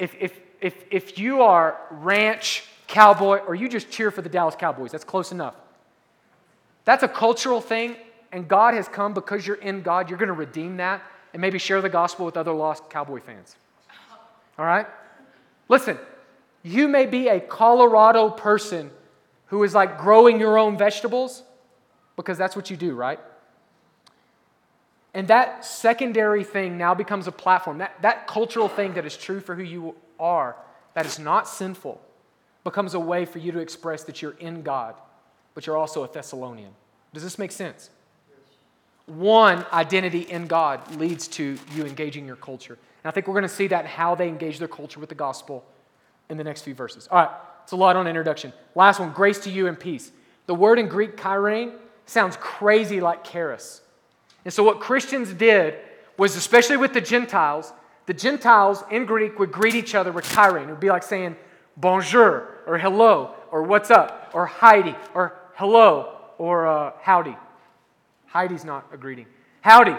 [0.00, 4.56] if, if, if, if you are ranch, cowboy, or you just cheer for the Dallas
[4.58, 5.54] Cowboys, that's close enough.
[6.84, 7.96] That's a cultural thing,
[8.32, 10.08] and God has come because you're in God.
[10.08, 13.56] You're going to redeem that and maybe share the gospel with other lost cowboy fans.
[14.58, 14.86] All right?
[15.68, 15.98] Listen,
[16.62, 18.90] you may be a Colorado person
[19.46, 21.42] who is like growing your own vegetables
[22.16, 23.18] because that's what you do, right?
[25.12, 27.78] And that secondary thing now becomes a platform.
[27.78, 30.56] That, that cultural thing that is true for who you are,
[30.94, 32.00] that is not sinful,
[32.64, 34.94] becomes a way for you to express that you're in God,
[35.54, 36.72] but you're also a Thessalonian.
[37.12, 37.90] Does this make sense?
[39.06, 42.74] One identity in God leads to you engaging your culture.
[42.74, 45.10] And I think we're going to see that in how they engage their culture with
[45.10, 45.64] the gospel
[46.30, 47.06] in the next few verses.
[47.10, 47.30] All right,
[47.62, 48.52] it's a lot on introduction.
[48.74, 50.10] Last one grace to you and peace.
[50.46, 51.74] The word in Greek, chairein,
[52.06, 53.82] sounds crazy like charis.
[54.44, 55.78] And so, what Christians did
[56.16, 57.72] was, especially with the Gentiles,
[58.06, 60.64] the Gentiles in Greek would greet each other with chairein.
[60.64, 61.36] It would be like saying
[61.76, 67.36] bonjour or hello or what's up or Heidi or hello or uh, howdy.
[68.26, 69.26] Heidi's not a greeting.
[69.60, 69.96] Howdy.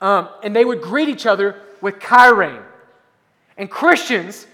[0.00, 2.62] Um, and they would greet each other with chairein.
[3.56, 4.46] And Christians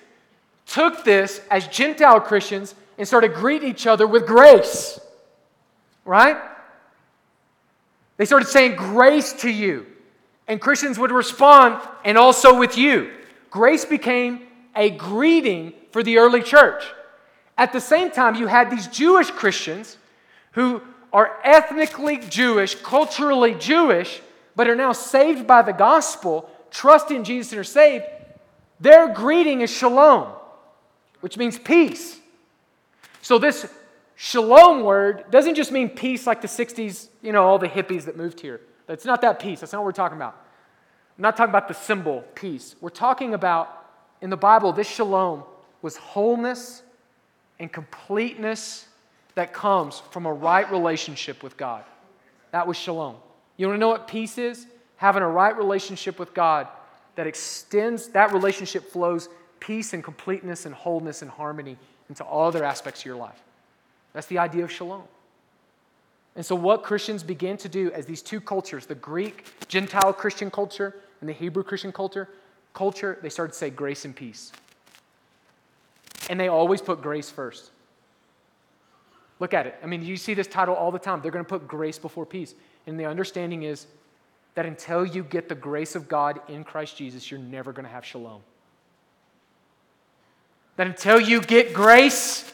[0.67, 5.01] took this as Gentile Christians and started greeting each other with grace.
[6.05, 6.37] Right?
[8.17, 9.87] They started saying grace to you.
[10.49, 13.13] And Christians would respond, and also with you.
[13.51, 14.41] Grace became
[14.75, 16.85] a greeting for the early church.
[17.57, 19.99] At the same time, you had these Jewish Christians
[20.53, 24.21] who are ethnically Jewish, culturally Jewish,
[24.57, 28.05] but are now saved by the gospel, trust in Jesus and are saved.
[28.81, 30.33] Their greeting is shalom,
[31.21, 32.19] which means peace.
[33.21, 33.73] So, this
[34.17, 38.17] shalom word doesn't just mean peace like the 60s, you know, all the hippies that
[38.17, 38.61] moved here.
[38.87, 39.61] That's not that peace.
[39.61, 40.37] That's not what we're talking about.
[41.17, 42.75] I'm not talking about the symbol peace.
[42.81, 43.87] We're talking about,
[44.21, 45.45] in the Bible, this shalom
[45.83, 46.83] was wholeness
[47.59, 48.89] and completeness
[49.35, 51.85] that comes from a right relationship with God.
[52.51, 53.17] That was shalom.
[53.57, 54.67] You want to know what peace is?
[54.97, 56.69] Having a right relationship with God
[57.17, 59.29] that extends, that relationship flows
[59.61, 61.77] peace and completeness and wholeness and harmony
[62.09, 63.41] into all other aspects of your life.
[64.13, 65.05] That's the idea of shalom.
[66.35, 70.51] And so, what Christians began to do as these two cultures, the Greek Gentile Christian
[70.51, 72.29] culture and the Hebrew Christian culture,
[72.75, 74.53] culture, they started to say grace and peace.
[76.31, 77.71] And they always put grace first.
[79.43, 79.75] Look at it.
[79.83, 81.21] I mean, you see this title all the time.
[81.21, 82.55] They're going to put grace before peace.
[82.87, 83.89] And the understanding is
[84.55, 87.91] that until you get the grace of God in Christ Jesus, you're never going to
[87.91, 88.41] have shalom.
[90.77, 92.53] That until you get grace,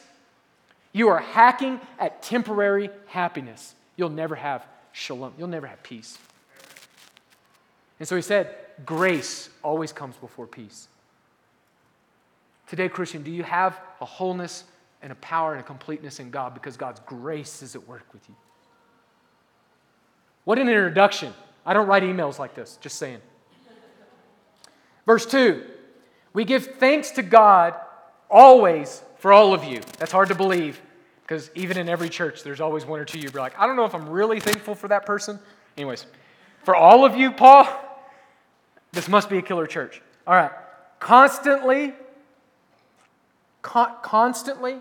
[0.94, 3.74] you are hacking at temporary happiness.
[3.98, 5.34] You'll never have shalom.
[5.36, 6.16] You'll never have peace.
[7.98, 8.54] And so he said,
[8.86, 10.88] grace always comes before peace.
[12.66, 14.64] Today, Christian, do you have a wholeness
[15.02, 18.28] and a power and a completeness in God because God's grace is at work with
[18.28, 18.34] you.
[20.44, 21.32] What an introduction.
[21.64, 23.20] I don't write emails like this, just saying.
[25.06, 25.62] Verse 2
[26.32, 27.74] We give thanks to God
[28.30, 29.80] always for all of you.
[29.98, 30.80] That's hard to believe
[31.22, 33.76] because even in every church, there's always one or two you'd be like, I don't
[33.76, 35.38] know if I'm really thankful for that person.
[35.76, 36.06] Anyways,
[36.62, 37.68] for all of you, Paul,
[38.92, 40.00] this must be a killer church.
[40.26, 40.50] All right.
[41.00, 41.92] Constantly,
[43.60, 44.78] con- constantly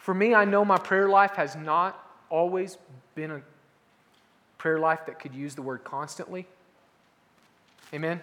[0.00, 2.78] for me, I know my prayer life has not always
[3.14, 3.42] been a
[4.56, 6.46] prayer life that could use the word constantly.
[7.92, 8.20] Amen?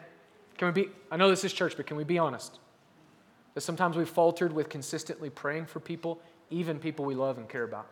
[0.57, 2.57] Can we be, I know this is church, but can we be honest?
[3.53, 7.63] That sometimes we've faltered with consistently praying for people, even people we love and care
[7.63, 7.85] about.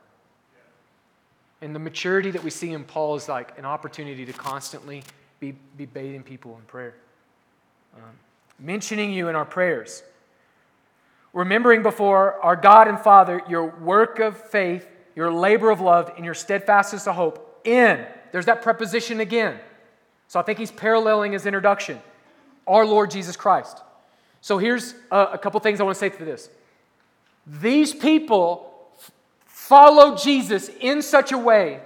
[1.61, 5.03] And the maturity that we see in Paul is like an opportunity to constantly
[5.39, 6.95] be, be bathing people in prayer.
[7.95, 8.01] Um,
[8.59, 10.01] mentioning you in our prayers
[11.35, 16.25] remembering before our God and Father your work of faith, your labor of love, and
[16.25, 18.03] your steadfastness of hope in.
[18.31, 19.59] There's that preposition again.
[20.29, 22.01] So I think he's paralleling his introduction.
[22.65, 23.81] Our Lord Jesus Christ.
[24.39, 26.49] So here's a, a couple things I want to say to this.
[27.45, 28.71] These people
[29.45, 31.81] follow Jesus in such a way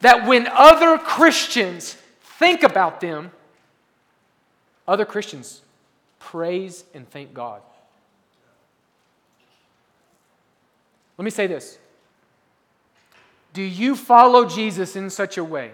[0.00, 3.32] that when other Christians think about them,
[4.86, 5.60] other Christians
[6.18, 7.62] praise and thank God.
[11.22, 11.78] Let me say this
[13.52, 15.70] Do you follow Jesus in such a way,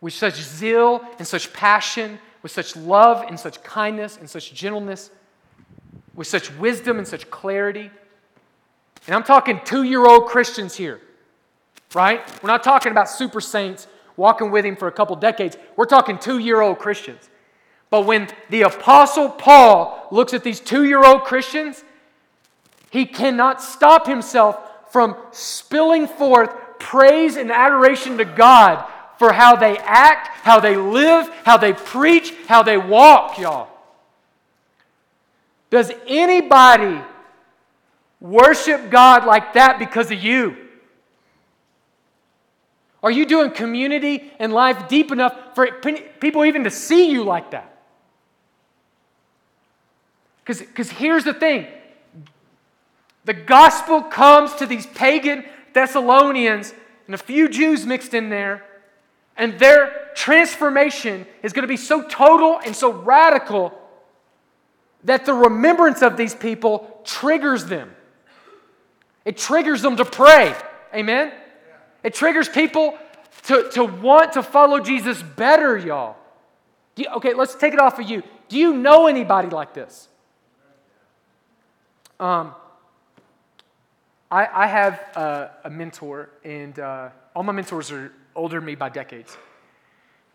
[0.00, 5.12] with such zeal and such passion, with such love and such kindness and such gentleness,
[6.16, 7.92] with such wisdom and such clarity?
[9.06, 11.00] And I'm talking two year old Christians here,
[11.94, 12.22] right?
[12.42, 13.86] We're not talking about super saints
[14.16, 15.56] walking with him for a couple decades.
[15.76, 17.30] We're talking two year old Christians.
[17.88, 21.84] But when the Apostle Paul looks at these two year old Christians,
[22.92, 24.60] he cannot stop himself
[24.92, 28.86] from spilling forth praise and adoration to God
[29.18, 33.68] for how they act, how they live, how they preach, how they walk, y'all.
[35.70, 37.00] Does anybody
[38.20, 40.58] worship God like that because of you?
[43.02, 47.52] Are you doing community and life deep enough for people even to see you like
[47.52, 47.74] that?
[50.44, 51.66] Because here's the thing
[53.24, 56.74] the gospel comes to these pagan Thessalonians
[57.06, 58.64] and a few Jews mixed in there,
[59.36, 63.78] and their transformation is going to be so total and so radical
[65.04, 67.94] that the remembrance of these people triggers them.
[69.24, 70.54] It triggers them to pray.
[70.94, 71.32] Amen?
[72.02, 72.98] It triggers people
[73.44, 76.16] to, to want to follow Jesus better, y'all.
[76.96, 78.22] You, okay, let's take it off of you.
[78.48, 80.08] Do you know anybody like this?
[82.20, 82.54] Um,
[84.32, 88.74] I, I have a, a mentor, and uh, all my mentors are older than me
[88.74, 89.36] by decades.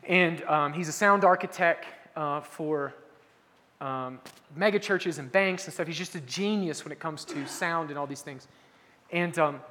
[0.03, 2.93] And um, he's a sound architect uh, for
[3.81, 4.19] um,
[4.55, 5.87] mega churches and banks and stuff.
[5.87, 8.47] He's just a genius when it comes to sound and all these things.
[9.11, 9.61] And um,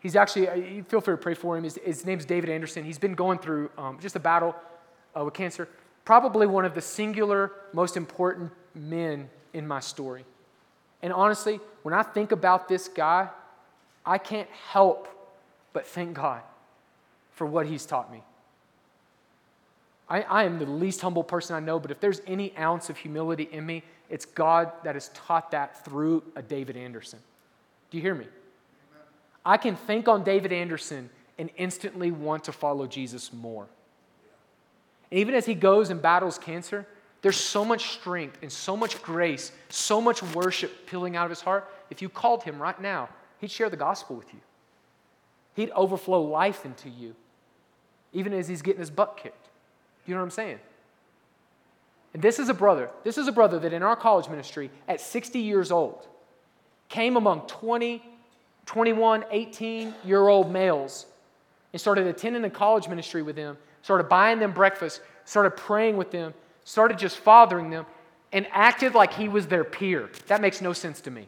[0.00, 1.62] he's actually, uh, feel free to pray for him.
[1.62, 2.82] His, his name's David Anderson.
[2.82, 4.56] He's been going through um, just a battle
[5.16, 5.68] uh, with cancer.
[6.04, 10.24] Probably one of the singular most important men in my story.
[11.02, 13.28] And honestly, when I think about this guy,
[14.04, 15.08] I can't help
[15.72, 16.42] but thank God
[17.32, 18.22] for what he's taught me.
[20.08, 22.96] I, I, am the least humble person I know, but if there's any ounce of
[22.96, 27.18] humility in me, it's God that has taught that through a David Anderson.
[27.90, 28.26] Do you hear me?
[29.44, 33.66] I can think on David Anderson and instantly want to follow Jesus more.
[35.10, 36.86] And even as he goes and battles cancer,
[37.22, 41.40] there's so much strength and so much grace, so much worship peeling out of his
[41.40, 41.68] heart.
[41.90, 43.08] If you called him right now,
[43.40, 44.40] he'd share the gospel with you.
[45.54, 47.16] He'd overflow life into you,
[48.12, 49.48] even as he's getting his butt kicked.
[50.06, 50.58] You know what I'm saying?
[52.14, 52.90] And this is a brother.
[53.04, 56.06] This is a brother that in our college ministry, at 60 years old,
[56.88, 58.02] came among 20,
[58.64, 61.06] 21, 18 year old males
[61.72, 66.10] and started attending the college ministry with them, started buying them breakfast, started praying with
[66.10, 66.32] them,
[66.68, 67.86] started just fathering them,
[68.30, 70.10] and acted like he was their peer.
[70.26, 71.26] That makes no sense to me.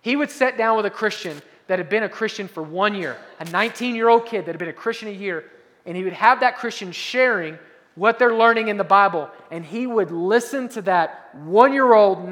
[0.00, 3.18] He would sit down with a Christian that had been a Christian for one year,
[3.40, 5.44] a 19 year old kid that had been a Christian a year,
[5.84, 7.58] and he would have that Christian sharing
[7.94, 12.26] what they're learning in the Bible, and he would listen to that one year old,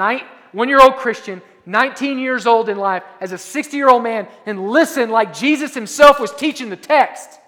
[0.52, 4.26] one year old Christian, 19 years old in life, as a 60 year old man,
[4.46, 7.38] and listen like Jesus himself was teaching the text.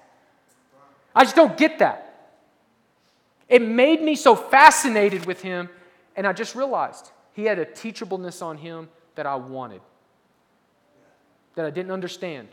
[1.14, 2.11] I just don't get that.
[3.48, 5.68] It made me so fascinated with him,
[6.16, 9.80] and I just realized he had a teachableness on him that I wanted,
[11.54, 12.48] that I didn't understand.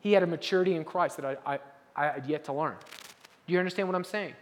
[0.00, 1.58] He had a maturity in Christ that I, I,
[1.94, 2.76] I had yet to learn.
[3.46, 4.34] Do you understand what I'm saying?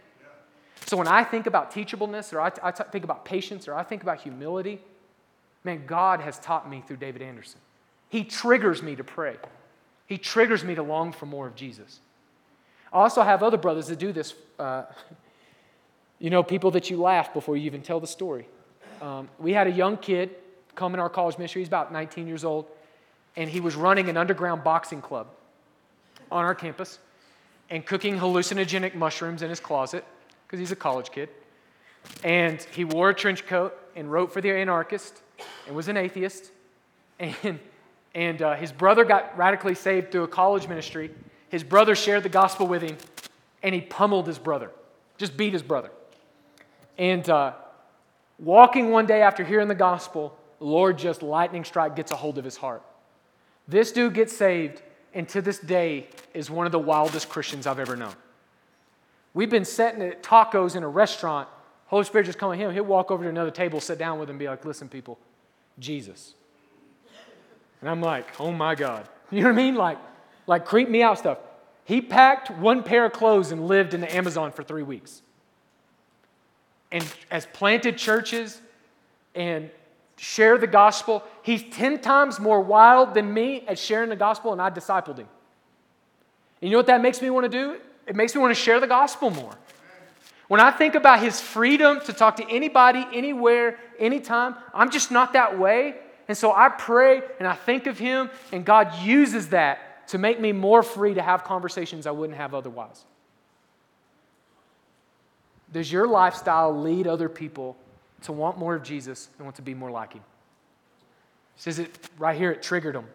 [0.85, 4.21] So when I think about teachableness, or I, think about patience, or I think about
[4.21, 4.79] humility,
[5.63, 7.59] man, God has taught me through David Anderson.
[8.09, 9.35] He triggers me to pray.
[10.07, 11.99] He triggers me to long for more of Jesus.
[12.91, 14.33] I also have other brothers that do this.
[14.57, 14.85] Uh,
[16.19, 18.47] you know, people that you laugh before you even tell the story.
[19.01, 20.35] Um, we had a young kid
[20.75, 21.61] come in our college ministry.
[21.61, 22.65] He's about 19 years old,
[23.35, 25.27] and he was running an underground boxing club
[26.31, 26.99] on our campus
[27.69, 30.03] and cooking hallucinogenic mushrooms in his closet
[30.45, 31.29] because he's a college kid.
[32.23, 35.21] And he wore a trench coat and wrote for the anarchist
[35.67, 36.51] and was an atheist.
[37.19, 37.59] And,
[38.15, 41.11] and uh, his brother got radically saved through a college ministry.
[41.49, 42.97] His brother shared the gospel with him,
[43.61, 44.71] and he pummeled his brother,
[45.17, 45.91] just beat his brother.
[46.99, 47.53] And uh,
[48.37, 52.43] walking one day after hearing the gospel, Lord just lightning strike gets a hold of
[52.43, 52.83] his heart.
[53.69, 54.81] This dude gets saved,
[55.13, 58.13] and to this day is one of the wildest Christians I've ever known.
[59.33, 61.47] We've been sitting at tacos in a restaurant.
[61.87, 62.73] Holy Spirit just come to him.
[62.73, 65.17] He'll walk over to another table, sit down with him, and be like, listen, people,
[65.79, 66.33] Jesus.
[67.79, 69.07] And I'm like, oh my God.
[69.31, 69.75] You know what I mean?
[69.75, 69.99] Like,
[70.47, 71.37] like creep me out stuff.
[71.85, 75.21] He packed one pair of clothes and lived in the Amazon for three weeks
[76.91, 78.59] and has planted churches
[79.35, 79.69] and
[80.17, 81.23] share the gospel.
[81.43, 85.27] He's 10 times more wild than me at sharing the gospel, and I discipled him.
[86.61, 87.79] And you know what that makes me want to do?
[88.05, 89.55] It makes me want to share the gospel more.
[90.47, 95.33] When I think about his freedom to talk to anybody, anywhere, anytime, I'm just not
[95.33, 95.95] that way.
[96.27, 100.39] And so I pray and I think of him, and God uses that to make
[100.39, 103.05] me more free to have conversations I wouldn't have otherwise.
[105.71, 107.77] Does your lifestyle lead other people
[108.23, 110.23] to want more of Jesus and want to be more like him?
[111.55, 113.05] It says it right here, it triggered them.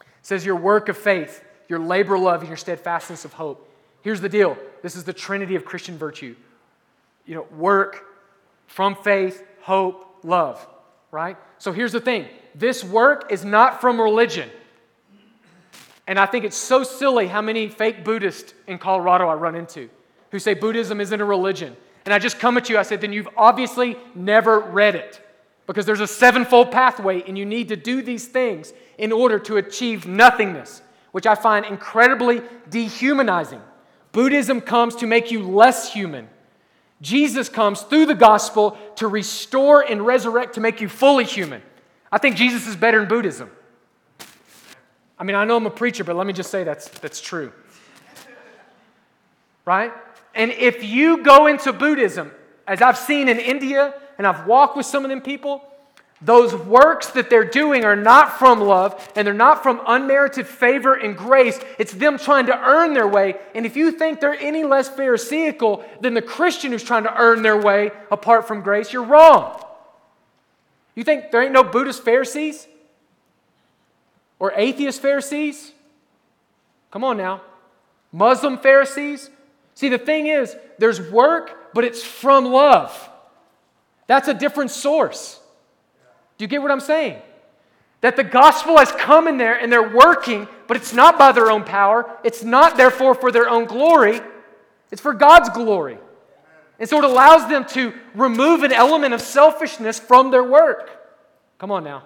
[0.00, 3.68] It says your work of faith, your labor love, and your steadfastness of hope.
[4.02, 6.34] Here's the deal this is the trinity of Christian virtue.
[7.26, 8.04] You know, work
[8.66, 10.66] from faith, hope, love,
[11.10, 11.36] right?
[11.58, 14.50] So here's the thing this work is not from religion.
[16.06, 19.88] And I think it's so silly how many fake Buddhists in Colorado I run into
[20.34, 21.76] who say Buddhism isn't a religion.
[22.04, 25.24] And I just come at you, I said, then you've obviously never read it.
[25.68, 29.58] Because there's a sevenfold pathway, and you need to do these things in order to
[29.58, 30.82] achieve nothingness,
[31.12, 33.60] which I find incredibly dehumanizing.
[34.10, 36.28] Buddhism comes to make you less human.
[37.00, 41.62] Jesus comes through the gospel to restore and resurrect to make you fully human.
[42.10, 43.52] I think Jesus is better than Buddhism.
[45.16, 47.52] I mean, I know I'm a preacher, but let me just say that's, that's true.
[49.64, 49.92] Right?
[50.34, 52.32] And if you go into Buddhism,
[52.66, 55.62] as I've seen in India, and I've walked with some of them people,
[56.24, 60.94] those works that they're doing are not from love and they're not from unmerited favor
[60.94, 61.60] and grace.
[61.78, 63.34] It's them trying to earn their way.
[63.54, 67.42] And if you think they're any less Pharisaical than the Christian who's trying to earn
[67.42, 69.62] their way apart from grace, you're wrong.
[70.94, 72.68] You think there ain't no Buddhist Pharisees?
[74.38, 75.72] Or atheist Pharisees?
[76.90, 77.42] Come on now.
[78.12, 79.28] Muslim Pharisees?
[79.74, 83.10] See, the thing is, there's work, but it's from love.
[84.06, 85.40] That's a different source.
[86.38, 87.20] Do you get what I'm saying?
[88.00, 91.50] That the gospel has come in there and they're working, but it's not by their
[91.50, 92.10] own power.
[92.22, 94.20] It's not, therefore, for their own glory.
[94.90, 95.98] It's for God's glory.
[96.78, 100.90] And so it allows them to remove an element of selfishness from their work.
[101.58, 102.04] Come on now.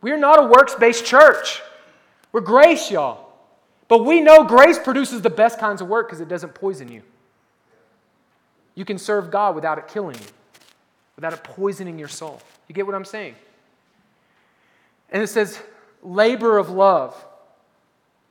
[0.00, 1.62] We are not a works based church.
[2.32, 3.29] We're grace, y'all.
[3.90, 7.02] But we know grace produces the best kinds of work because it doesn't poison you.
[8.76, 10.26] You can serve God without it killing you,
[11.16, 12.40] without it poisoning your soul.
[12.68, 13.34] You get what I'm saying?
[15.10, 15.60] And it says,
[16.04, 17.16] labor of love.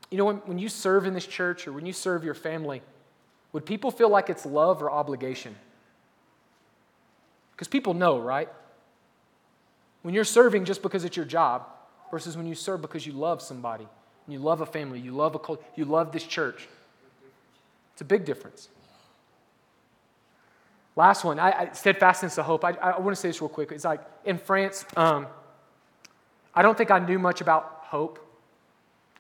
[0.10, 2.82] You know, when, when you serve in this church or when you serve your family,
[3.52, 5.58] would people feel like it's love or obligation?
[7.52, 8.48] Because people know, right?
[10.04, 11.66] When you're serving just because it's your job
[12.12, 13.90] versus when you serve because you love somebody,
[14.32, 16.68] you love a family, you love a culture, you love this church.
[17.94, 18.70] It's a big difference.
[20.96, 22.66] Last one, I, I steadfastness of hope.
[22.66, 23.72] I, I want to say this real quick.
[23.72, 25.28] It's like in France, um,
[26.54, 28.20] I don't think I knew much about hope.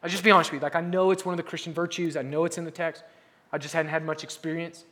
[0.03, 0.63] I'll just be honest with you.
[0.63, 3.03] Like, I know it's one of the Christian virtues, I know it's in the text.
[3.51, 4.85] I just hadn't had much experience.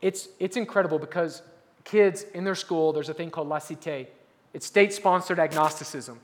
[0.00, 1.42] It's, it's incredible because
[1.84, 4.08] kids in their school, there's a thing called laïcité,
[4.52, 6.18] It's state sponsored agnosticism.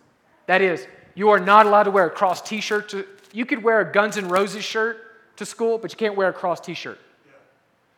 [0.47, 2.95] That is, you are not allowed to wear a cross t shirt.
[3.33, 6.33] You could wear a Guns N' Roses shirt to school, but you can't wear a
[6.33, 6.99] cross t shirt.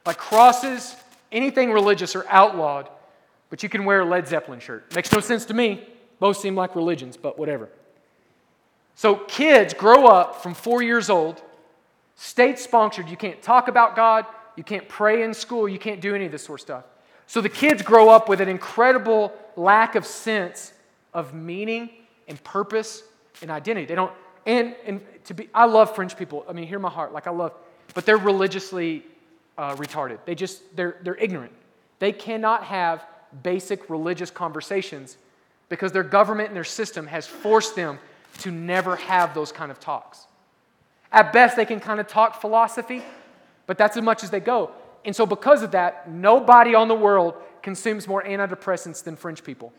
[0.06, 0.96] Like crosses,
[1.32, 2.88] anything religious are outlawed,
[3.50, 4.94] but you can wear a Led Zeppelin shirt.
[4.94, 5.86] Makes no sense to me.
[6.18, 7.68] Both seem like religions, but whatever.
[8.94, 11.42] So kids grow up from four years old,
[12.16, 13.08] state sponsored.
[13.08, 16.32] You can't talk about God, you can't pray in school, you can't do any of
[16.32, 16.84] this sort of stuff.
[17.26, 20.72] So the kids grow up with an incredible lack of sense
[21.12, 21.90] of meaning
[22.28, 23.02] and purpose
[23.42, 23.86] and identity.
[23.86, 24.12] They don't,
[24.46, 26.44] and, and to be, I love French people.
[26.48, 27.12] I mean, hear my heart.
[27.12, 27.52] Like, I love,
[27.94, 29.04] but they're religiously
[29.56, 30.18] uh, retarded.
[30.24, 31.52] They just, they're, they're ignorant.
[31.98, 33.04] They cannot have
[33.42, 35.16] basic religious conversations
[35.68, 37.98] because their government and their system has forced them
[38.38, 40.26] to never have those kind of talks.
[41.12, 43.02] At best, they can kind of talk philosophy,
[43.66, 44.72] but that's as much as they go.
[45.04, 49.72] And so, because of that, nobody on the world consumes more antidepressants than French people.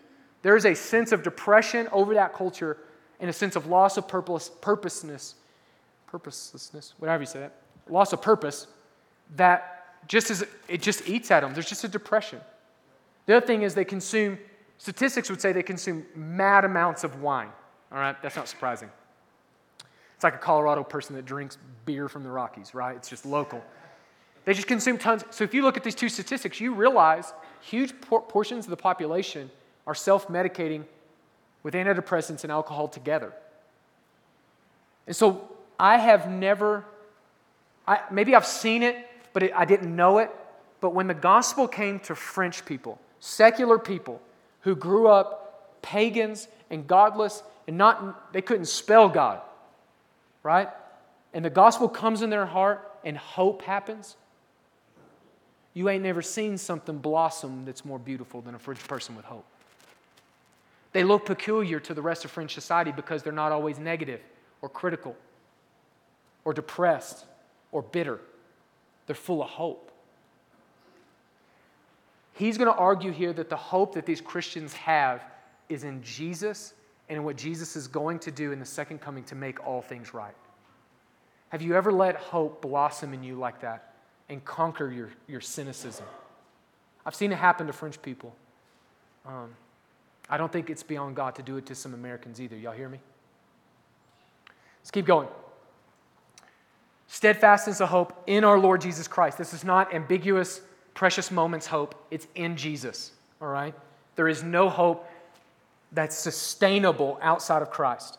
[0.45, 2.77] There is a sense of depression over that culture
[3.19, 5.33] and a sense of loss of purpose, purposeness,
[6.05, 7.53] purposelessness, whatever you say that,
[7.89, 8.67] loss of purpose,
[9.37, 11.55] that just as it just eats at them.
[11.55, 12.41] There's just a depression.
[13.25, 14.37] The other thing is they consume,
[14.77, 17.49] statistics would say they consume mad amounts of wine.
[17.91, 18.91] All right, that's not surprising.
[20.13, 22.95] It's like a Colorado person that drinks beer from the Rockies, right?
[22.95, 23.63] It's just local.
[24.43, 25.23] They just consume tons.
[25.31, 28.77] So if you look at these two statistics, you realize huge por- portions of the
[28.77, 29.49] population
[29.87, 30.83] are self medicating
[31.63, 33.33] with antidepressants and alcohol together.
[35.07, 35.47] And so
[35.79, 36.85] I have never,
[37.87, 38.97] I, maybe I've seen it,
[39.33, 40.31] but it, I didn't know it.
[40.81, 44.21] But when the gospel came to French people, secular people
[44.61, 49.41] who grew up pagans and godless and not, they couldn't spell God,
[50.43, 50.69] right?
[51.33, 54.15] And the gospel comes in their heart and hope happens.
[55.73, 59.45] You ain't never seen something blossom that's more beautiful than a French person with hope.
[60.95, 64.21] They look peculiar to the rest of French society because they're not always negative
[64.61, 65.13] or critical
[66.45, 67.25] or depressed
[67.73, 68.21] or bitter.
[69.05, 69.91] They're full of hope.
[72.31, 75.21] he's going to argue here that the hope that these Christians have
[75.67, 76.73] is in Jesus
[77.09, 79.81] and in what Jesus is going to do in the second coming to make all
[79.81, 80.35] things right.
[81.49, 83.95] Have you ever let hope blossom in you like that
[84.29, 86.05] and conquer your, your cynicism?
[87.05, 88.33] I've seen it happen to French people.
[89.25, 89.55] Um,
[90.29, 92.55] I don't think it's beyond God to do it to some Americans either.
[92.55, 92.99] Y'all hear me?
[94.81, 95.27] Let's keep going.
[97.07, 99.37] Steadfastness of hope in our Lord Jesus Christ.
[99.37, 100.61] This is not ambiguous,
[100.93, 101.95] precious moments hope.
[102.11, 103.11] It's in Jesus,
[103.41, 103.73] all right?
[104.15, 105.09] There is no hope
[105.91, 108.17] that's sustainable outside of Christ.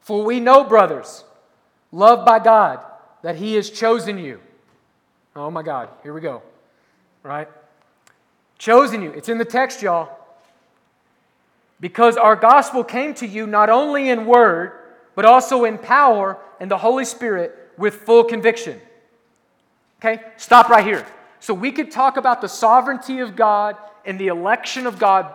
[0.00, 1.24] For we know, brothers,
[1.92, 2.84] loved by God,
[3.22, 4.40] that He has chosen you.
[5.36, 6.42] Oh my God, here we go,
[7.22, 7.48] right?
[8.58, 9.10] Chosen you.
[9.12, 10.19] It's in the text, y'all.
[11.80, 14.72] Because our gospel came to you not only in word,
[15.14, 18.80] but also in power and the Holy Spirit with full conviction.
[19.98, 21.06] Okay, stop right here.
[21.40, 25.32] So we could talk about the sovereignty of God and the election of God,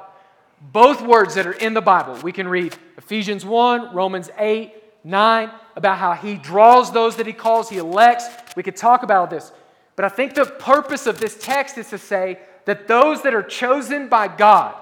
[0.72, 2.18] both words that are in the Bible.
[2.22, 4.74] We can read Ephesians 1, Romans 8,
[5.04, 8.28] 9, about how he draws those that he calls, he elects.
[8.56, 9.52] We could talk about this.
[9.96, 13.44] But I think the purpose of this text is to say that those that are
[13.44, 14.76] chosen by God,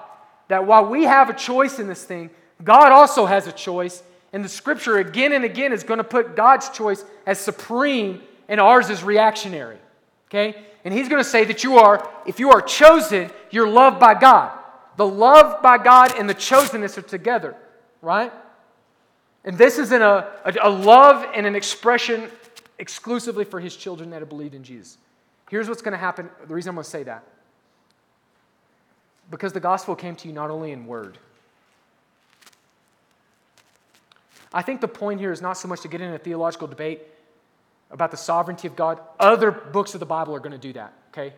[0.53, 2.29] that while we have a choice in this thing,
[2.63, 4.03] God also has a choice.
[4.31, 8.61] And the scripture again and again is going to put God's choice as supreme and
[8.61, 9.79] ours is reactionary.
[10.27, 10.63] Okay?
[10.85, 14.13] And he's going to say that you are, if you are chosen, you're loved by
[14.13, 14.55] God.
[14.95, 17.55] The love by God and the chosenness are together,
[18.03, 18.31] right?
[19.43, 22.29] And this isn't a, a, a love and an expression
[22.77, 24.99] exclusively for his children that have believed in Jesus.
[25.49, 26.29] Here's what's going to happen.
[26.47, 27.23] The reason I'm going to say that
[29.33, 31.17] because the gospel came to you not only in word.
[34.53, 37.01] I think the point here is not so much to get in a theological debate
[37.89, 38.99] about the sovereignty of God.
[39.19, 41.33] Other books of the Bible are going to do that, okay?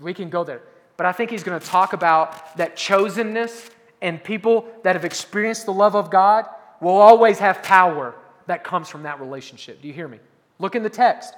[0.00, 0.62] We can go there.
[0.96, 5.66] But I think he's going to talk about that chosenness and people that have experienced
[5.66, 6.46] the love of God
[6.80, 8.14] will always have power
[8.46, 9.82] that comes from that relationship.
[9.82, 10.20] Do you hear me?
[10.60, 11.34] Look in the text.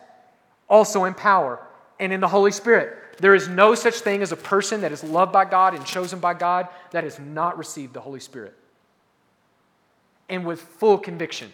[0.69, 1.59] Also in power
[1.99, 2.99] and in the Holy Spirit.
[3.21, 6.19] There is no such thing as a person that is loved by God and chosen
[6.19, 8.55] by God that has not received the Holy Spirit.
[10.29, 11.51] And with full conviction.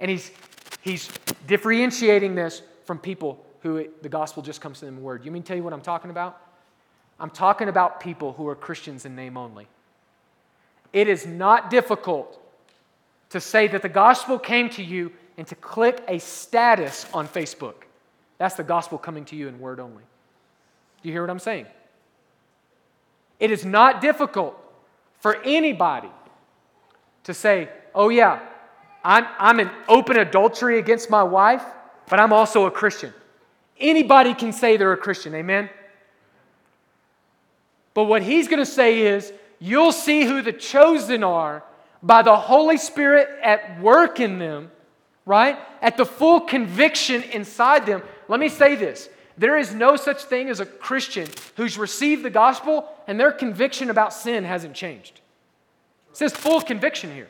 [0.00, 0.32] And he's,
[0.80, 1.08] he's
[1.46, 5.24] differentiating this from people who the gospel just comes to them in word.
[5.24, 6.40] You mean tell you what I'm talking about?
[7.20, 9.68] I'm talking about people who are Christians in name only.
[10.92, 12.40] It is not difficult
[13.30, 17.74] to say that the gospel came to you and to click a status on Facebook.
[18.38, 20.02] That's the gospel coming to you in word only.
[21.04, 21.66] Do you hear what I'm saying?
[23.38, 24.58] It is not difficult
[25.20, 26.08] for anybody
[27.24, 28.40] to say, oh, yeah,
[29.04, 31.62] I'm, I'm in open adultery against my wife,
[32.08, 33.12] but I'm also a Christian.
[33.78, 35.68] Anybody can say they're a Christian, amen?
[37.92, 41.64] But what he's going to say is, you'll see who the chosen are
[42.02, 44.70] by the Holy Spirit at work in them,
[45.26, 45.58] right?
[45.82, 48.02] At the full conviction inside them.
[48.26, 52.30] Let me say this there is no such thing as a Christian who's received the
[52.30, 55.20] gospel and their conviction about sin hasn't changed.
[56.10, 57.28] It says full conviction here.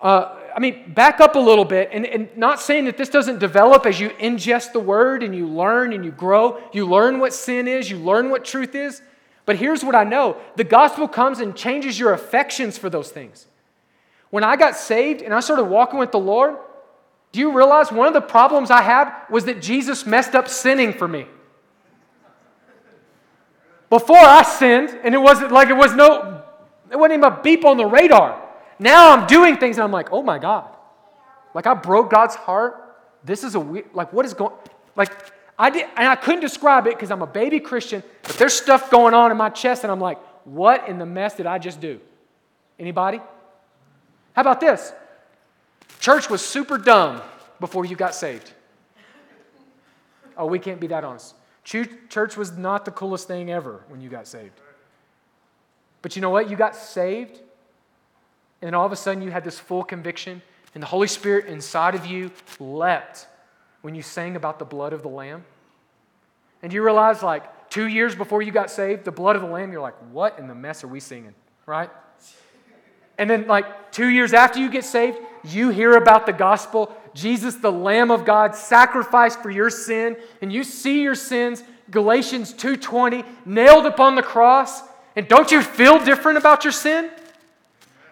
[0.00, 3.38] Uh, I mean, back up a little bit, and, and not saying that this doesn't
[3.38, 6.60] develop as you ingest the word and you learn and you grow.
[6.72, 9.02] You learn what sin is, you learn what truth is.
[9.44, 13.46] But here's what I know the gospel comes and changes your affections for those things.
[14.30, 16.56] When I got saved and I started walking with the Lord,
[17.32, 20.92] do you realize one of the problems I had was that Jesus messed up sinning
[20.92, 21.26] for me?
[23.90, 26.42] Before I sinned, and it wasn't like it was no,
[26.90, 28.42] it wasn't even a beep on the radar.
[28.78, 30.68] Now I'm doing things and I'm like, oh my God.
[31.54, 32.96] Like I broke God's heart.
[33.24, 34.54] This is a weird, like what is going,
[34.94, 35.12] like
[35.58, 38.90] I did, and I couldn't describe it because I'm a baby Christian, but there's stuff
[38.90, 41.80] going on in my chest and I'm like, what in the mess did I just
[41.80, 42.00] do?
[42.78, 43.18] Anybody?
[44.34, 44.92] How about this?
[45.98, 47.22] Church was super dumb
[47.60, 48.52] before you got saved.
[50.36, 51.34] Oh, we can't be that honest.
[51.64, 54.60] Church was not the coolest thing ever when you got saved.
[56.00, 56.48] But you know what?
[56.48, 57.40] You got saved,
[58.62, 60.40] and all of a sudden you had this full conviction,
[60.74, 62.30] and the Holy Spirit inside of you
[62.60, 63.26] leapt
[63.82, 65.44] when you sang about the blood of the Lamb.
[66.62, 69.72] And you realize, like, two years before you got saved, the blood of the Lamb,
[69.72, 71.34] you're like, what in the mess are we singing?
[71.66, 71.90] Right?
[73.18, 76.96] And then, like, two years after you get saved, you hear about the gospel.
[77.14, 82.52] Jesus, the Lamb of God, sacrificed for your sin, and you see your sins, Galatians
[82.52, 84.82] 2:20, nailed upon the cross.
[85.16, 87.10] And don't you feel different about your sin?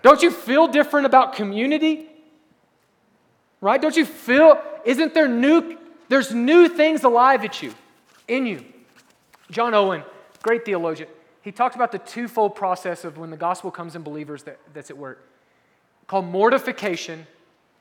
[0.02, 2.08] Don't you feel different about community?
[3.60, 3.80] Right?
[3.80, 5.78] Don't you feel, isn't there new,
[6.08, 7.74] there's new things alive at you,
[8.28, 8.64] in you.
[9.50, 10.02] John Owen,
[10.42, 11.08] great theologian,
[11.46, 14.90] he talks about the twofold process of when the gospel comes in believers that, that's
[14.90, 15.28] at work
[16.08, 17.24] called mortification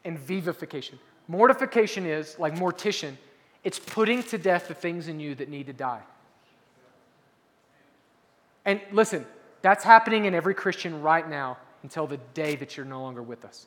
[0.03, 0.99] and vivification.
[1.27, 3.15] Mortification is, like mortician,
[3.63, 6.03] it's putting to death the things in you that need to die.
[8.65, 9.25] And listen,
[9.63, 13.43] that's happening in every Christian right now until the day that you're no longer with
[13.45, 13.65] us.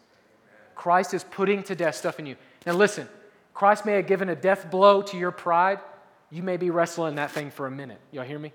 [0.76, 2.36] Christ is putting to death stuff in you.
[2.64, 3.08] Now, listen,
[3.52, 5.80] Christ may have given a death blow to your pride.
[6.30, 7.98] You may be wrestling that thing for a minute.
[8.12, 8.52] Y'all hear me?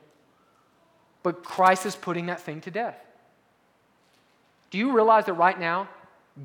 [1.24, 2.98] But Christ is putting that thing to death.
[4.70, 5.88] Do you realize that right now,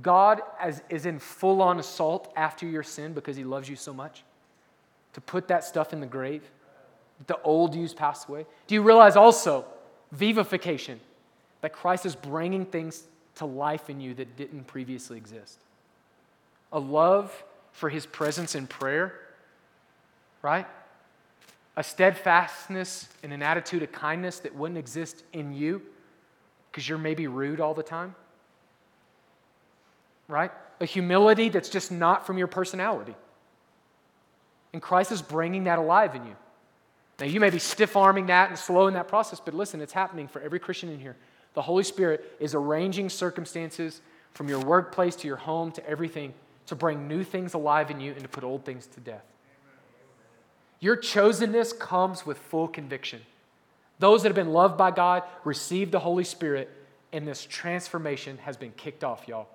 [0.03, 0.43] God
[0.91, 4.23] is in full on assault after your sin because he loves you so much?
[5.15, 6.43] To put that stuff in the grave?
[7.27, 8.47] The old you's passed away?
[8.67, 9.65] Do you realize also
[10.13, 11.01] vivification?
[11.63, 13.03] That Christ is bringing things
[13.37, 15.59] to life in you that didn't previously exist.
[16.73, 17.33] A love
[17.73, 19.15] for his presence in prayer,
[20.43, 20.67] right?
[21.79, 25.81] A steadfastness and an attitude of kindness that wouldn't exist in you
[26.71, 28.17] because you're maybe rude all the time,
[30.27, 30.51] right?
[30.81, 33.15] A humility that's just not from your personality.
[34.73, 36.35] And Christ is bringing that alive in you.
[37.21, 40.27] Now, you may be stiff arming that and slowing that process, but listen, it's happening
[40.27, 41.15] for every Christian in here.
[41.55, 44.01] The Holy Spirit is arranging circumstances
[44.35, 46.35] from your workplace to your home to everything
[46.67, 49.23] to bring new things alive in you and to put old things to death.
[50.81, 53.23] Your chosenness comes with full conviction.
[53.99, 56.71] Those that have been loved by God receive the Holy Spirit,
[57.13, 59.49] and this transformation has been kicked off, y'all.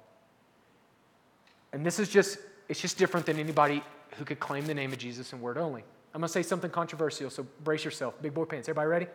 [1.72, 3.84] And this is just, it's just different than anybody
[4.18, 5.84] who could claim the name of Jesus in word only.
[6.14, 8.22] I'm going to say something controversial, so brace yourself.
[8.22, 8.70] Big boy pants.
[8.70, 9.08] Everybody ready?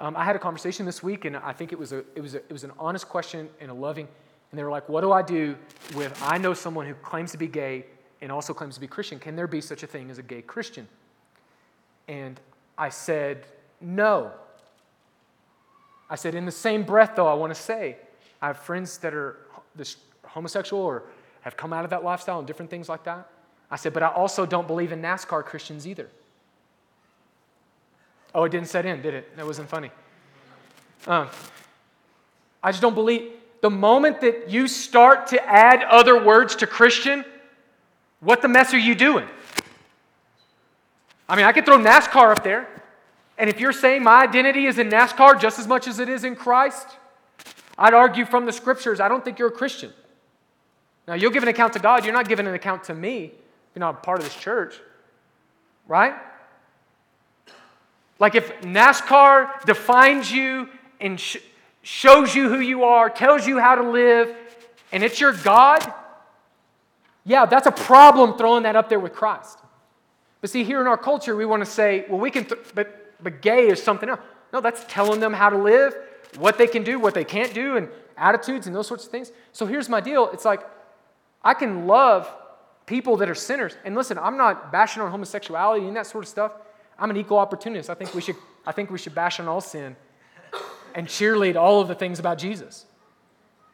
[0.00, 2.34] Um, I had a conversation this week, and I think it was, a, it, was
[2.34, 4.08] a, it was an honest question and a loving.
[4.50, 5.56] And they were like, What do I do
[5.94, 7.86] with I know someone who claims to be gay
[8.22, 9.18] and also claims to be Christian?
[9.18, 10.88] Can there be such a thing as a gay Christian?
[12.08, 12.40] And
[12.78, 13.44] I said,
[13.80, 14.30] No.
[16.08, 17.96] I said, In the same breath, though, I want to say,
[18.40, 19.36] I have friends that are
[20.24, 21.02] homosexual or
[21.42, 23.28] have come out of that lifestyle and different things like that.
[23.70, 26.08] I said, But I also don't believe in NASCAR Christians either.
[28.34, 29.36] Oh, it didn't set in, did it?
[29.36, 29.90] That wasn't funny.
[31.06, 31.26] Uh,
[32.62, 33.32] I just don't believe.
[33.60, 37.24] The moment that you start to add other words to Christian,
[38.22, 39.28] what the mess are you doing?
[41.28, 42.68] I mean, I could throw NASCAR up there.
[43.36, 46.22] And if you're saying my identity is in NASCAR just as much as it is
[46.22, 46.86] in Christ,
[47.76, 49.92] I'd argue from the scriptures, I don't think you're a Christian.
[51.08, 53.32] Now, you'll give an account to God, you're not giving an account to me.
[53.74, 54.78] You're not part of this church,
[55.88, 56.14] right?
[58.18, 60.68] Like if NASCAR defines you
[61.00, 61.38] and sh-
[61.82, 64.36] shows you who you are, tells you how to live,
[64.92, 65.80] and it's your God,
[67.24, 69.58] yeah, that's a problem throwing that up there with Christ.
[70.40, 73.14] But see, here in our culture, we want to say, well, we can, th- but,
[73.22, 74.20] but gay is something else.
[74.52, 75.94] No, that's telling them how to live,
[76.36, 79.30] what they can do, what they can't do, and attitudes and those sorts of things.
[79.52, 80.60] So here's my deal it's like,
[81.42, 82.30] I can love
[82.86, 83.76] people that are sinners.
[83.84, 86.52] And listen, I'm not bashing on homosexuality and that sort of stuff.
[86.98, 87.88] I'm an equal opportunist.
[87.88, 89.96] I think we should, I think we should bash on all sin
[90.94, 92.84] and cheerlead all of the things about Jesus.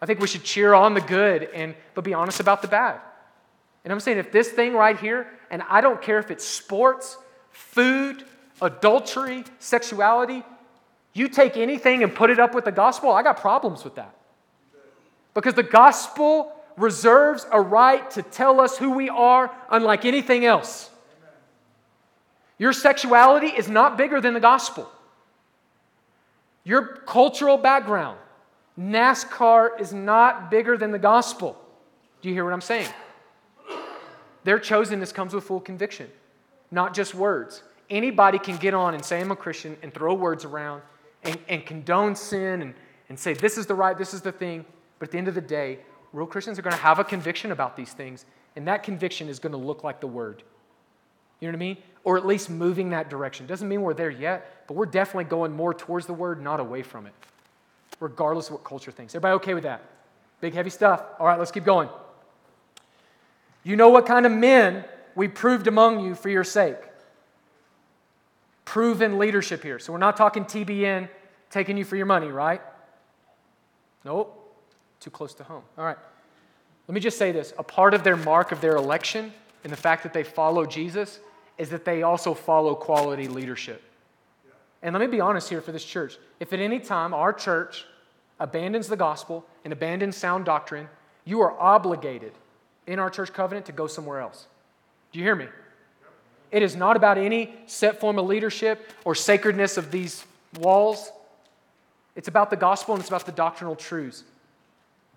[0.00, 3.00] I think we should cheer on the good and but be honest about the bad.
[3.84, 7.16] And I'm saying if this thing right here, and I don't care if it's sports,
[7.50, 8.24] food,
[8.60, 10.42] adultery, sexuality,
[11.14, 14.14] you take anything and put it up with the gospel, I got problems with that.
[15.34, 20.90] Because the gospel reserves a right to tell us who we are unlike anything else.
[22.58, 24.90] Your sexuality is not bigger than the gospel.
[26.64, 28.18] Your cultural background,
[28.78, 31.56] NASCAR is not bigger than the gospel.
[32.20, 32.88] Do you hear what I'm saying?
[34.48, 36.08] Their chosenness comes with full conviction,
[36.70, 37.62] not just words.
[37.90, 40.80] Anybody can get on and say, I'm a Christian, and throw words around
[41.22, 42.74] and, and condone sin and,
[43.10, 44.64] and say, this is the right, this is the thing.
[44.98, 45.80] But at the end of the day,
[46.14, 48.24] real Christians are going to have a conviction about these things,
[48.56, 50.42] and that conviction is going to look like the word.
[51.40, 51.76] You know what I mean?
[52.04, 53.46] Or at least moving that direction.
[53.46, 56.82] Doesn't mean we're there yet, but we're definitely going more towards the word, not away
[56.82, 57.12] from it,
[58.00, 59.14] regardless of what culture thinks.
[59.14, 59.82] Everybody okay with that?
[60.40, 61.02] Big, heavy stuff.
[61.18, 61.90] All right, let's keep going.
[63.68, 64.82] You know what kind of men
[65.14, 66.78] we proved among you for your sake.
[68.64, 69.78] Proven leadership here.
[69.78, 71.06] So we're not talking TBN
[71.50, 72.62] taking you for your money, right?
[74.06, 74.34] Nope.
[75.00, 75.64] Too close to home.
[75.76, 75.98] All right.
[76.86, 79.76] Let me just say this a part of their mark of their election and the
[79.76, 81.20] fact that they follow Jesus
[81.58, 83.82] is that they also follow quality leadership.
[84.82, 86.16] And let me be honest here for this church.
[86.40, 87.84] If at any time our church
[88.40, 90.88] abandons the gospel and abandons sound doctrine,
[91.26, 92.32] you are obligated
[92.88, 94.46] in our church covenant to go somewhere else.
[95.12, 95.46] Do you hear me?
[96.50, 100.24] It is not about any set form of leadership or sacredness of these
[100.58, 101.12] walls.
[102.16, 104.24] It's about the gospel and it's about the doctrinal truths,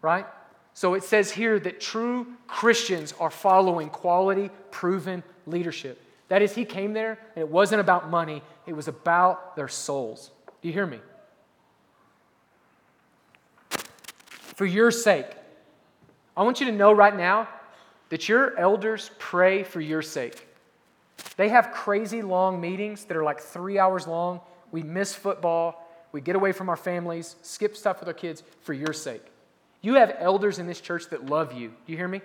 [0.01, 0.25] right?
[0.73, 6.01] So it says here that true Christians are following quality, proven leadership.
[6.27, 10.31] That is, he came there and it wasn't about money, it was about their souls.
[10.61, 10.99] Do you hear me?
[14.55, 15.27] For your sake,
[16.35, 17.47] I want you to know right now
[18.11, 20.47] that your elders pray for your sake.
[21.37, 24.41] They have crazy long meetings that are like three hours long.
[24.69, 25.87] We miss football.
[26.11, 29.23] We get away from our families, skip stuff with our kids for your sake.
[29.81, 31.69] You have elders in this church that love you.
[31.69, 32.21] Do you hear me?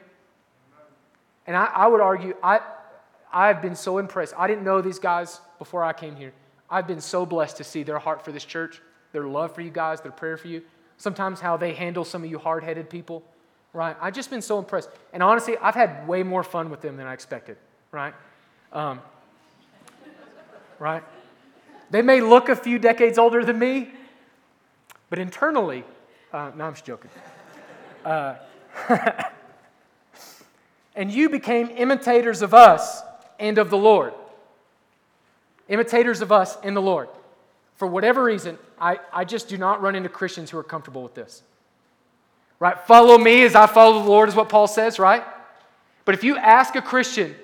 [1.47, 2.61] And I, I would argue, I,
[3.33, 4.35] I've been so impressed.
[4.37, 6.33] I didn't know these guys before I came here.
[6.69, 8.83] I've been so blessed to see their heart for this church,
[9.13, 10.63] their love for you guys, their prayer for you.
[10.97, 13.23] Sometimes how they handle some of you hard headed people,
[13.77, 13.95] right?
[14.01, 14.89] I've just been so impressed.
[15.13, 17.59] And honestly, I've had way more fun with them than I expected,
[17.93, 18.15] right?
[18.73, 19.03] Um,
[20.79, 21.03] right?
[21.91, 23.91] They may look a few decades older than me,
[25.11, 25.85] but internally,
[26.33, 27.11] uh, no, I'm just joking.
[28.03, 28.37] Uh,
[30.97, 33.03] and you became imitators of us
[33.39, 34.15] and of the Lord.
[35.69, 37.11] Imitators of us in the Lord.
[37.75, 41.15] For whatever reason, I, I just do not run into Christians who are comfortable with
[41.15, 41.43] this.
[42.59, 42.79] Right?
[42.87, 45.23] Follow me as I follow the Lord, is what Paul says, right?
[46.05, 47.35] But if you ask a Christian,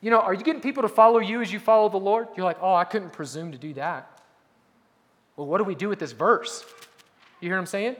[0.00, 2.28] you know, are you getting people to follow you as you follow the Lord?
[2.36, 4.10] You're like, oh, I couldn't presume to do that.
[5.36, 6.64] Well, what do we do with this verse?
[7.40, 7.96] You hear what I'm saying?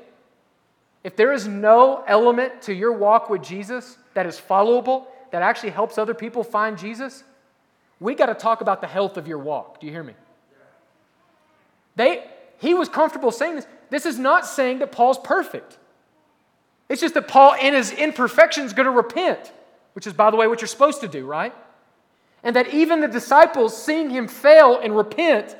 [1.05, 5.71] If there is no element to your walk with Jesus that is followable, that actually
[5.71, 7.23] helps other people find Jesus,
[8.01, 9.81] we got to talk about the health of your walk.
[9.81, 10.15] Do you hear me?
[11.97, 12.25] They,
[12.59, 13.67] he was comfortable saying this.
[13.91, 15.79] This is not saying that Paul's perfect.
[16.89, 19.53] It's just that Paul, in his imperfection, is going to repent,
[19.93, 21.55] which is, by the way, what you're supposed to do, right?
[22.43, 25.57] And that even the disciples, seeing him fail and repent,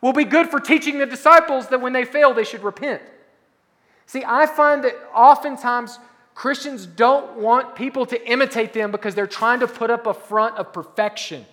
[0.00, 3.02] will be good for teaching the disciples that when they fail, they should repent.
[4.06, 5.98] See, I find that oftentimes
[6.34, 10.56] Christians don't want people to imitate them because they're trying to put up a front
[10.56, 11.46] of perfection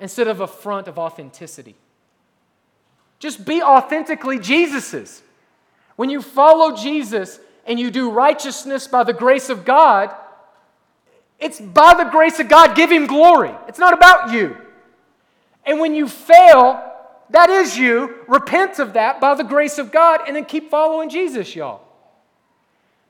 [0.00, 1.76] instead of a front of authenticity.
[3.18, 5.22] Just be authentically Jesus's.
[5.96, 10.14] When you follow Jesus and you do righteousness by the grace of God,
[11.38, 13.54] it's by the grace of God, give Him glory.
[13.68, 14.56] It's not about you.
[15.64, 16.92] And when you fail,
[17.30, 18.16] that is you.
[18.28, 21.82] Repent of that by the grace of God and then keep following Jesus, y'all.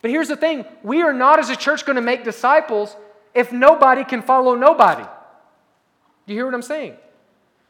[0.03, 2.97] But here's the thing we are not, as a church, going to make disciples
[3.35, 5.05] if nobody can follow nobody.
[6.27, 6.97] Do you hear what I'm saying?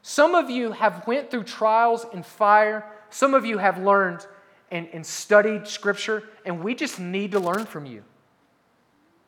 [0.01, 2.85] Some of you have went through trials and fire.
[3.09, 4.25] Some of you have learned
[4.71, 8.03] and, and studied Scripture, and we just need to learn from you.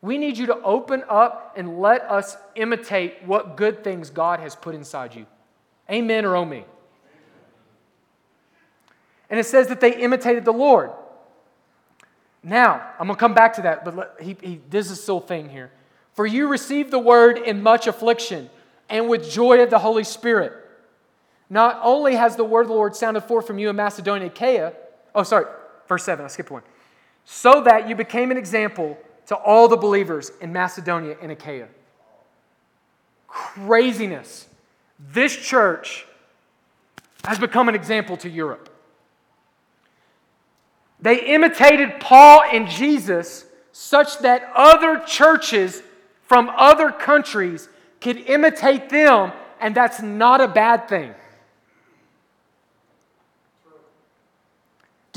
[0.00, 4.54] We need you to open up and let us imitate what good things God has
[4.54, 5.26] put inside you.
[5.90, 6.64] Amen or oh me.
[9.30, 10.90] And it says that they imitated the Lord.
[12.42, 15.48] Now, I'm going to come back to that, but let, he, he this little thing
[15.48, 15.70] here.
[16.14, 18.48] For you received the word in much affliction
[18.88, 20.52] and with joy of the Holy Spirit.
[21.50, 24.32] Not only has the word of the Lord sounded forth from you in Macedonia and
[24.32, 24.72] Achaia,
[25.14, 25.46] oh, sorry,
[25.86, 26.62] verse 7, I skipped one.
[27.24, 31.68] So that you became an example to all the believers in Macedonia and Achaia.
[33.26, 34.46] Craziness.
[35.12, 36.06] This church
[37.24, 38.68] has become an example to Europe.
[41.00, 45.82] They imitated Paul and Jesus such that other churches
[46.22, 47.68] from other countries
[48.00, 51.14] could imitate them, and that's not a bad thing.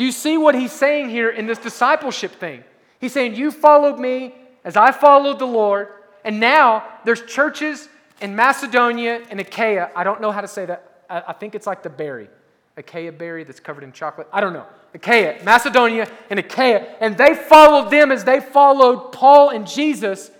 [0.01, 2.63] Do you see what he's saying here in this discipleship thing?
[2.99, 4.33] He's saying, You followed me
[4.63, 5.89] as I followed the Lord,
[6.25, 7.87] and now there's churches
[8.19, 9.91] in Macedonia and Achaia.
[9.95, 11.03] I don't know how to say that.
[11.07, 12.29] I think it's like the berry,
[12.77, 14.27] Achaia berry that's covered in chocolate.
[14.33, 14.65] I don't know.
[14.95, 16.95] Achaia, Macedonia, and Achaia.
[16.99, 20.31] And they followed them as they followed Paul and Jesus.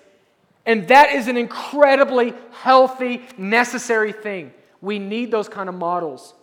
[0.66, 4.54] And that is an incredibly healthy, necessary thing.
[4.82, 6.34] We need those kind of models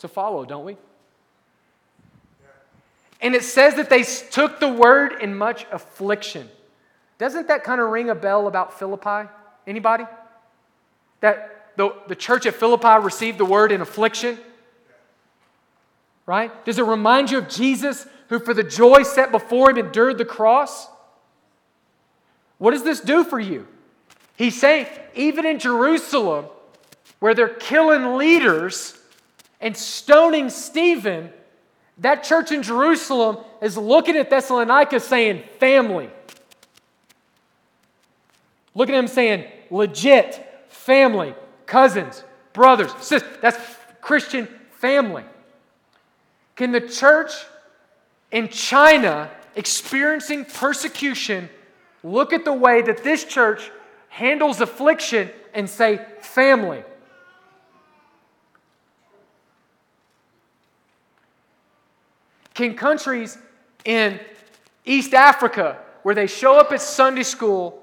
[0.00, 0.76] to follow, don't we?
[3.20, 6.48] And it says that they took the word in much affliction.
[7.18, 9.28] Doesn't that kind of ring a bell about Philippi?
[9.66, 10.04] Anybody?
[11.20, 14.38] That the, the church at Philippi received the word in affliction?
[16.28, 16.62] right?
[16.66, 20.26] Does it remind you of Jesus who, for the joy set before him, endured the
[20.26, 20.86] cross?
[22.58, 23.66] What does this do for you?
[24.36, 26.44] He's saying, even in Jerusalem,
[27.18, 28.94] where they're killing leaders
[29.58, 31.30] and stoning Stephen,
[32.00, 36.10] that church in Jerusalem is looking at Thessalonica saying, family.
[38.74, 41.34] Looking at him saying, legit, family,
[41.66, 42.22] cousins,
[42.52, 43.28] brothers, sisters.
[43.42, 43.58] That's
[44.00, 45.24] Christian family.
[46.54, 47.32] Can the church
[48.30, 51.48] in China experiencing persecution
[52.04, 53.70] look at the way that this church
[54.08, 56.84] handles affliction and say, family?
[62.58, 63.38] Can countries
[63.84, 64.18] in
[64.84, 67.80] East Africa, where they show up at Sunday school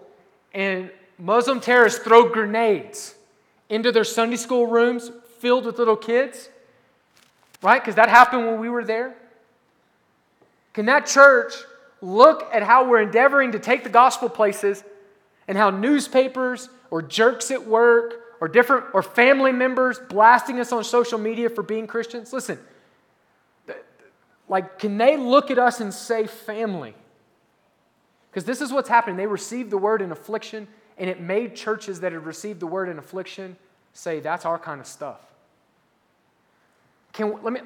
[0.53, 3.15] and Muslim terrorists throw grenades
[3.69, 6.49] into their Sunday school rooms filled with little kids,
[7.61, 7.81] right?
[7.81, 9.15] Because that happened when we were there.
[10.73, 11.53] Can that church
[12.01, 14.83] look at how we're endeavoring to take the gospel places
[15.47, 20.83] and how newspapers or jerks at work or different or family members blasting us on
[20.83, 22.33] social media for being Christians?
[22.33, 22.59] Listen,
[24.47, 26.93] like, can they look at us and say family?
[28.29, 29.15] Because this is what's happening.
[29.15, 30.67] They received the word in affliction,
[30.97, 33.57] and it made churches that had received the word in affliction
[33.93, 35.21] say, that's our kind of stuff.
[37.13, 37.61] Can, let me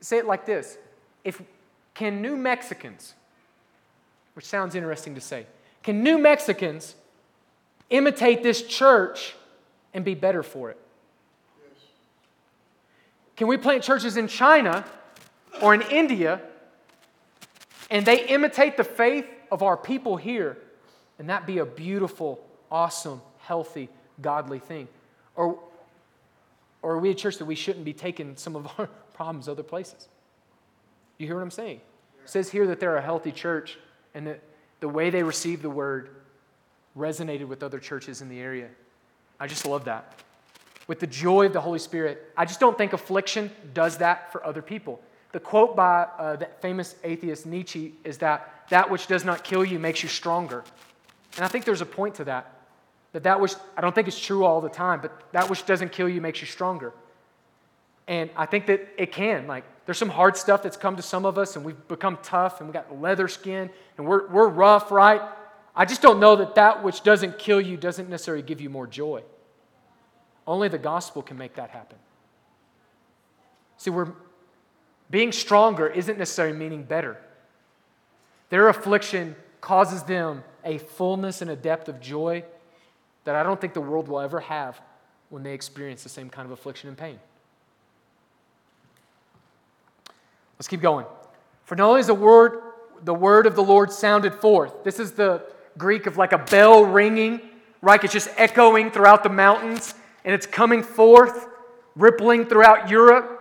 [0.00, 0.78] say it like this.
[1.24, 1.42] If,
[1.92, 3.14] can New Mexicans,
[4.34, 5.46] which sounds interesting to say,
[5.82, 6.94] can New Mexicans
[7.90, 9.34] imitate this church
[9.92, 10.78] and be better for it?
[11.60, 11.82] Yes.
[13.34, 14.84] Can we plant churches in China
[15.60, 16.40] or in India
[17.90, 20.56] and they imitate the faith of our people here
[21.18, 23.88] and that be a beautiful, awesome, healthy,
[24.20, 24.88] godly thing?
[25.36, 25.58] Or,
[26.80, 29.62] or are we a church that we shouldn't be taking some of our problems other
[29.62, 30.08] places?
[31.18, 31.80] You hear what I'm saying?
[32.24, 33.78] It says here that they're a healthy church
[34.14, 34.40] and that
[34.80, 36.10] the way they received the word
[36.96, 38.68] resonated with other churches in the area.
[39.38, 40.14] I just love that.
[40.86, 44.44] With the joy of the Holy Spirit, I just don't think affliction does that for
[44.44, 45.00] other people.
[45.32, 49.64] The quote by uh, the famous atheist Nietzsche is that that which does not kill
[49.64, 50.62] you makes you stronger.
[51.36, 52.52] And I think there's a point to that.
[53.12, 55.92] That that which, I don't think it's true all the time, but that which doesn't
[55.92, 56.92] kill you makes you stronger.
[58.08, 59.46] And I think that it can.
[59.46, 62.60] Like, there's some hard stuff that's come to some of us, and we've become tough,
[62.60, 65.20] and we got leather skin, and we're, we're rough, right?
[65.74, 68.86] I just don't know that that which doesn't kill you doesn't necessarily give you more
[68.86, 69.22] joy.
[70.46, 71.98] Only the gospel can make that happen.
[73.76, 74.12] See, we're
[75.12, 77.18] being stronger isn't necessarily meaning better.
[78.48, 82.44] Their affliction causes them a fullness and a depth of joy
[83.24, 84.80] that I don't think the world will ever have
[85.28, 87.20] when they experience the same kind of affliction and pain.
[90.58, 91.04] Let's keep going.
[91.66, 92.62] For not only is the word,
[93.02, 95.42] the word of the Lord sounded forth, this is the
[95.76, 97.40] Greek of like a bell ringing,
[97.82, 98.02] right?
[98.02, 99.94] It's just echoing throughout the mountains
[100.24, 101.48] and it's coming forth,
[101.96, 103.40] rippling throughout Europe.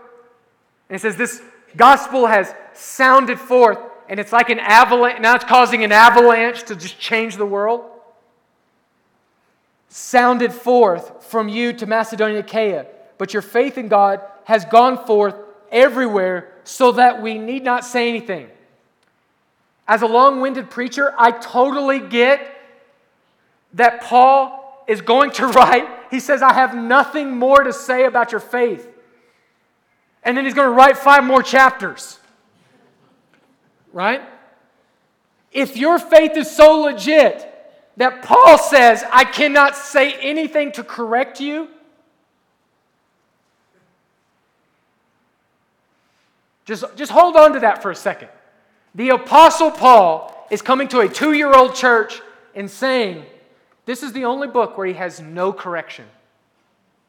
[0.90, 1.42] And it says this
[1.76, 5.22] gospel has sounded forth and it's like an avalanche.
[5.22, 7.90] Now it's causing an avalanche to just change the world.
[9.88, 15.36] Sounded forth from you to Macedonia, Achaia, but your faith in God has gone forth
[15.72, 18.50] everywhere so that we need not say anything.
[19.88, 22.46] As a long winded preacher, I totally get
[23.74, 25.88] that Paul is going to write.
[26.10, 28.88] He says, I have nothing more to say about your faith.
[30.24, 32.20] And then he's going to write five more chapters.
[33.92, 34.22] Right?
[35.52, 37.48] If your faith is so legit
[37.98, 41.68] that Paul says, I cannot say anything to correct you,
[46.66, 48.30] just, just hold on to that for a second.
[48.96, 52.22] The Apostle Paul is coming to a two year old church
[52.56, 53.26] and saying,
[53.86, 56.06] This is the only book where he has no correction.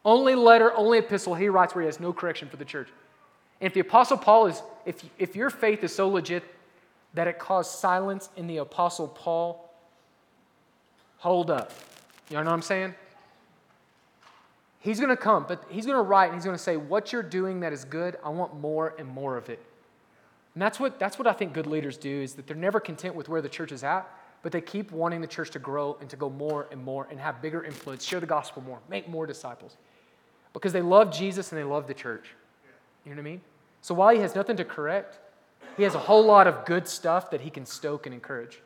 [0.04, 2.88] Only letter, only epistle he writes where he has no correction for the church.
[3.62, 6.42] And if the Apostle Paul is, if, if your faith is so legit
[7.14, 9.72] that it caused silence in the Apostle Paul,
[11.18, 11.70] hold up.
[12.28, 12.92] You know what I'm saying?
[14.80, 17.12] He's going to come, but he's going to write and he's going to say, What
[17.12, 19.64] you're doing that is good, I want more and more of it.
[20.56, 23.14] And that's what, that's what I think good leaders do, is that they're never content
[23.14, 24.10] with where the church is at,
[24.42, 27.20] but they keep wanting the church to grow and to go more and more and
[27.20, 29.76] have bigger influence, share the gospel more, make more disciples.
[30.52, 32.30] Because they love Jesus and they love the church.
[33.04, 33.40] You know what I mean?
[33.82, 35.18] So while he has nothing to correct,
[35.76, 38.60] he has a whole lot of good stuff that he can stoke and encourage.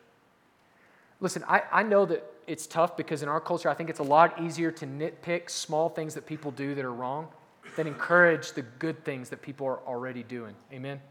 [1.19, 4.03] Listen, I, I know that it's tough because in our culture, I think it's a
[4.03, 7.27] lot easier to nitpick small things that people do that are wrong
[7.75, 10.55] than encourage the good things that people are already doing.
[10.71, 11.01] Amen?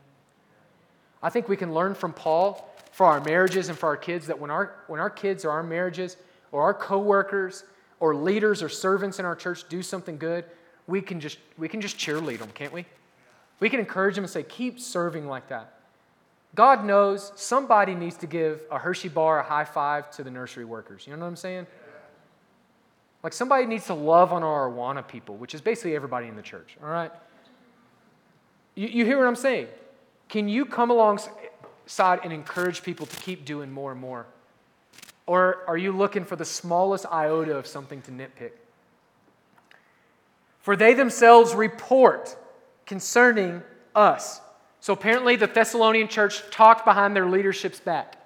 [1.22, 4.38] I think we can learn from Paul for our marriages and for our kids that
[4.38, 6.16] when our, when our kids or our marriages
[6.52, 7.64] or our coworkers
[7.98, 10.44] or leaders or servants in our church do something good,
[10.86, 12.86] we can just, we can just cheerlead them, can't we?
[13.60, 15.72] We can encourage them and say, keep serving like that.
[16.54, 20.64] God knows somebody needs to give a Hershey bar a high five to the nursery
[20.64, 21.06] workers.
[21.06, 21.66] You know what I'm saying?
[23.22, 26.42] Like somebody needs to love on our Awana people, which is basically everybody in the
[26.42, 27.10] church, all right?
[28.74, 29.68] You, you hear what I'm saying?
[30.28, 34.26] Can you come alongside and encourage people to keep doing more and more?
[35.26, 38.52] Or are you looking for the smallest iota of something to nitpick?
[40.60, 42.36] For they themselves report
[42.86, 43.62] concerning
[43.94, 44.40] us.
[44.80, 48.16] So apparently, the Thessalonian church talked behind their leadership's back.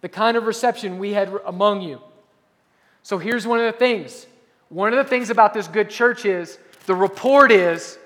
[0.00, 2.00] The kind of reception we had among you.
[3.02, 4.26] So here's one of the things.
[4.68, 7.98] One of the things about this good church is the report is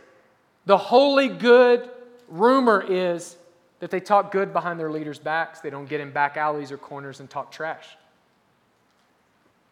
[0.67, 1.89] the holy good
[2.29, 3.37] rumor is
[3.81, 5.61] that they talk good behind their leaders' backs.
[5.61, 7.97] They don't get in back alleys or corners and talk trash.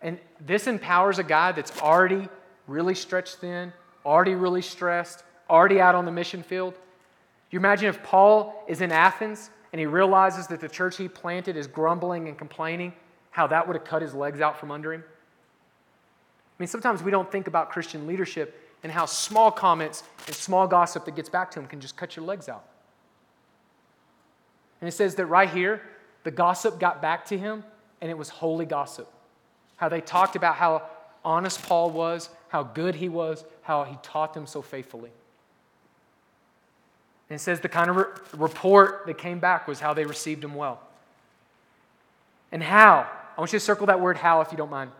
[0.00, 2.28] And this empowers a guy that's already
[2.66, 3.72] really stretched thin,
[4.06, 6.74] already really stressed, already out on the mission field.
[7.50, 11.56] You imagine if Paul is in Athens and he realizes that the church he planted
[11.56, 12.92] is grumbling and complaining,
[13.30, 15.04] how that would have cut his legs out from under him?
[15.06, 20.66] I mean, sometimes we don't think about Christian leadership and how small comments and small
[20.66, 22.64] gossip that gets back to him can just cut your legs out.
[24.80, 25.82] And it says that right here,
[26.24, 27.64] the gossip got back to him,
[28.00, 29.10] and it was holy gossip.
[29.76, 30.82] How they talked about how
[31.24, 35.10] honest Paul was, how good he was, how he taught them so faithfully.
[37.30, 38.04] And it says the kind of re-
[38.34, 40.80] report that came back was how they received him well.
[42.50, 43.06] And how?
[43.36, 44.90] I want you to circle that word how if you don't mind.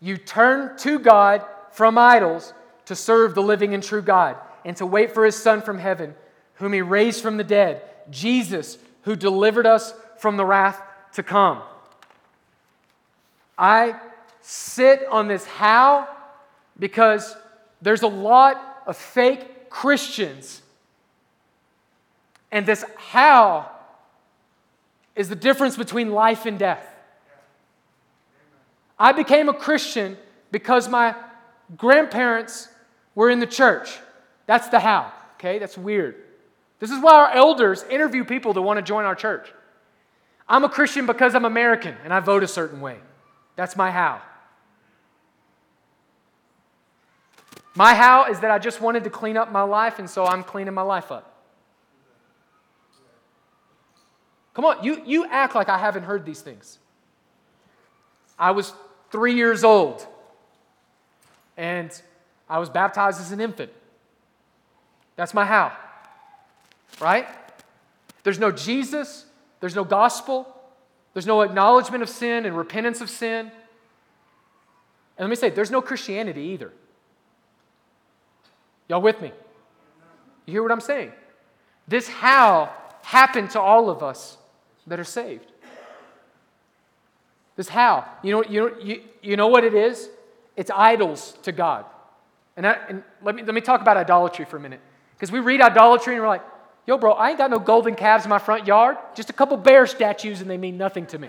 [0.00, 2.52] You turn to God from idols
[2.86, 6.14] to serve the living and true God and to wait for his Son from heaven,
[6.54, 10.80] whom he raised from the dead, Jesus, who delivered us from the wrath
[11.14, 11.62] to come.
[13.56, 13.96] I
[14.40, 16.08] sit on this how
[16.78, 17.36] because
[17.80, 20.62] there's a lot of fake Christians.
[22.54, 23.68] And this how
[25.16, 26.86] is the difference between life and death.
[28.96, 30.16] I became a Christian
[30.52, 31.16] because my
[31.76, 32.68] grandparents
[33.16, 33.98] were in the church.
[34.46, 35.58] That's the how, okay?
[35.58, 36.14] That's weird.
[36.78, 39.52] This is why our elders interview people that want to join our church.
[40.48, 42.98] I'm a Christian because I'm American and I vote a certain way.
[43.56, 44.22] That's my how.
[47.74, 50.44] My how is that I just wanted to clean up my life, and so I'm
[50.44, 51.33] cleaning my life up.
[54.54, 56.78] Come on, you, you act like I haven't heard these things.
[58.38, 58.72] I was
[59.10, 60.06] three years old,
[61.56, 61.90] and
[62.48, 63.72] I was baptized as an infant.
[65.16, 65.72] That's my how.
[67.00, 67.26] Right?
[68.22, 69.26] There's no Jesus,
[69.60, 70.46] there's no gospel,
[71.12, 73.50] there's no acknowledgement of sin and repentance of sin.
[75.16, 76.72] And let me say, there's no Christianity either.
[78.88, 79.32] Y'all with me?
[80.46, 81.12] You hear what I'm saying?
[81.86, 84.38] This how happened to all of us
[84.86, 85.50] that are saved.
[87.56, 88.04] This how.
[88.22, 90.08] You know, you know, you, know what it is?
[90.56, 91.84] It's idols to God.
[92.56, 94.80] And, I, and let, me, let me talk about idolatry for a minute.
[95.14, 96.42] Because we read idolatry and we're like,
[96.86, 98.98] Yo, bro, I ain't got no golden calves in my front yard.
[99.14, 101.28] Just a couple bear statues and they mean nothing to me.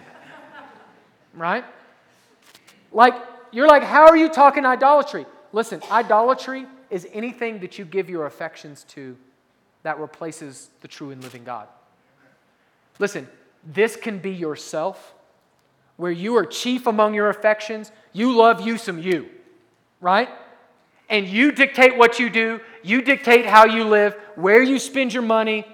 [1.34, 1.64] right?
[2.92, 3.14] Like,
[3.52, 5.26] you're like, how are you talking idolatry?
[5.54, 9.16] Listen, idolatry is anything that you give your affections to
[9.84, 11.68] that replaces the true and living God.
[13.00, 13.28] Listen,
[13.66, 15.14] this can be yourself,
[15.98, 17.92] where you are chief among your affections.
[18.14, 19.30] You love you some you,
[20.00, 20.30] right?
[21.10, 25.24] and you dictate what you do, you dictate how you live, where you spend your
[25.24, 25.66] money,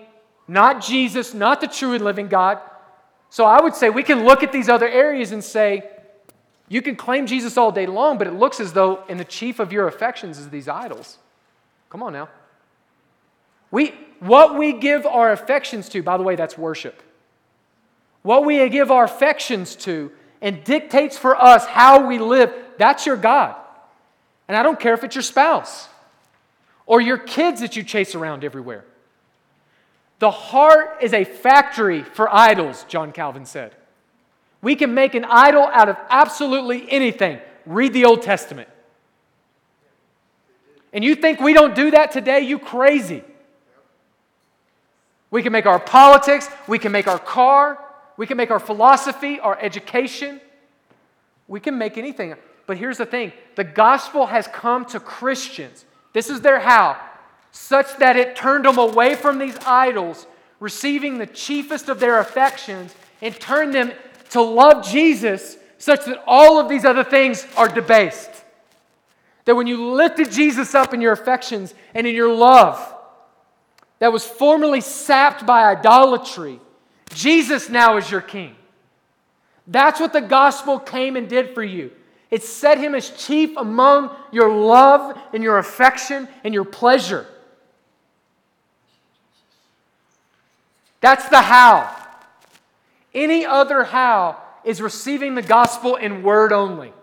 [0.48, 2.60] not Jesus, not the true and living God.
[3.30, 5.90] So I would say we can look at these other areas and say,
[6.68, 9.60] you can claim Jesus all day long, but it looks as though in the chief
[9.60, 11.18] of your affections is these idols.
[11.90, 12.30] Come on now.
[13.72, 17.02] We, what we give our affections to, by the way, that's worship.
[18.24, 20.12] What we give our affections to
[20.42, 23.56] and dictates for us how we live, that's your God.
[24.48, 25.88] And I don't care if it's your spouse
[26.86, 28.86] or your kids that you chase around everywhere.
[30.20, 33.76] The heart is a factory for idols, John Calvin said.
[34.62, 37.40] We can make an idol out of absolutely anything.
[37.66, 38.70] Read the Old Testament.
[40.94, 42.42] And you think we don't do that today?
[42.42, 43.24] You crazy.
[45.32, 47.80] We can make our politics, we can make our car,
[48.22, 50.40] we can make our philosophy, our education.
[51.48, 52.36] We can make anything.
[52.68, 55.86] But here's the thing the gospel has come to Christians.
[56.14, 57.02] This is their how,
[57.52, 60.28] such that it turned them away from these idols,
[60.60, 62.94] receiving the chiefest of their affections,
[63.24, 63.92] and turned them
[64.30, 68.30] to love Jesus, such that all of these other things are debased.
[69.46, 72.78] That when you lifted Jesus up in your affections and in your love,
[73.98, 76.60] that was formerly sapped by idolatry,
[77.14, 78.56] Jesus now is your king.
[79.68, 81.92] That's what the gospel came and did for you.
[82.30, 87.26] It set him as chief among your love and your affection and your pleasure.
[91.02, 91.94] That's the how.
[93.14, 96.94] Any other how is receiving the gospel in word only,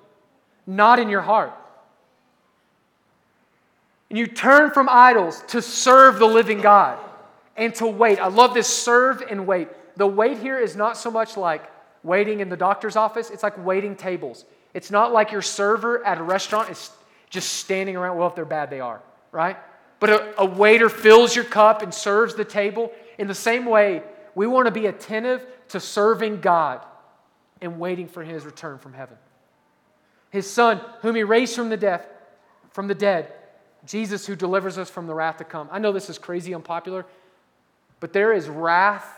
[0.66, 1.52] not in your heart.
[4.09, 6.98] And you turn from idols to serve the living God
[7.56, 8.18] and to wait.
[8.18, 9.68] I love this serve and wait.
[9.99, 11.68] The wait here is not so much like
[12.05, 14.44] waiting in the doctor's office, it's like waiting tables.
[14.72, 16.90] It's not like your server at a restaurant is
[17.30, 18.16] just standing around.
[18.16, 19.57] Well, if they're bad, they are, right?
[19.99, 22.92] But a, a waiter fills your cup and serves the table.
[23.18, 24.05] In the same way,
[24.36, 26.86] we want to be attentive to serving God
[27.61, 29.16] and waiting for his return from heaven.
[30.30, 32.07] His son, whom he raised from the death,
[32.70, 33.32] from the dead,
[33.84, 35.68] Jesus who delivers us from the wrath to come.
[35.72, 37.05] I know this is crazy unpopular,
[37.99, 39.17] but there is wrath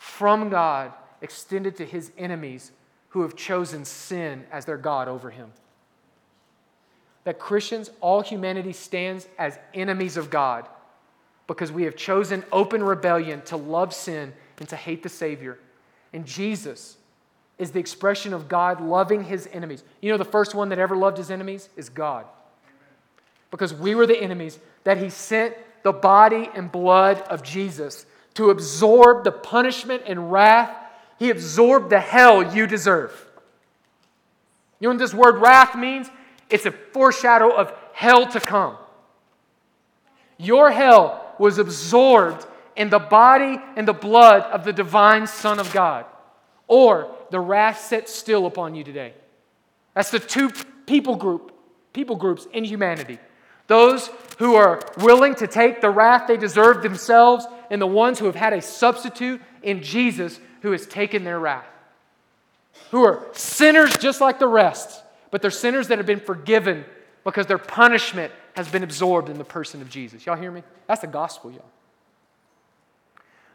[0.00, 2.72] from God extended to his enemies
[3.10, 5.52] who have chosen sin as their God over him.
[7.24, 10.66] That Christians, all humanity stands as enemies of God
[11.46, 15.58] because we have chosen open rebellion to love sin and to hate the Savior.
[16.14, 16.96] And Jesus
[17.58, 19.84] is the expression of God loving his enemies.
[20.00, 22.24] You know, the first one that ever loved his enemies is God.
[23.50, 28.50] Because we were the enemies, that he sent the body and blood of Jesus to
[28.50, 30.70] absorb the punishment and wrath.
[31.18, 33.12] He absorbed the hell you deserve.
[34.78, 36.08] You know what this word wrath means?
[36.48, 38.76] It's a foreshadow of hell to come.
[40.38, 45.72] Your hell was absorbed in the body and the blood of the divine Son of
[45.72, 46.06] God,
[46.66, 49.12] or the wrath set still upon you today.
[49.94, 50.50] That's the two
[50.86, 51.52] people group,
[51.92, 53.18] people groups in humanity.
[53.70, 58.26] Those who are willing to take the wrath they deserve themselves, and the ones who
[58.26, 61.68] have had a substitute in Jesus who has taken their wrath.
[62.90, 66.84] Who are sinners just like the rest, but they're sinners that have been forgiven
[67.22, 70.26] because their punishment has been absorbed in the person of Jesus.
[70.26, 70.64] Y'all hear me?
[70.88, 71.70] That's the gospel, y'all.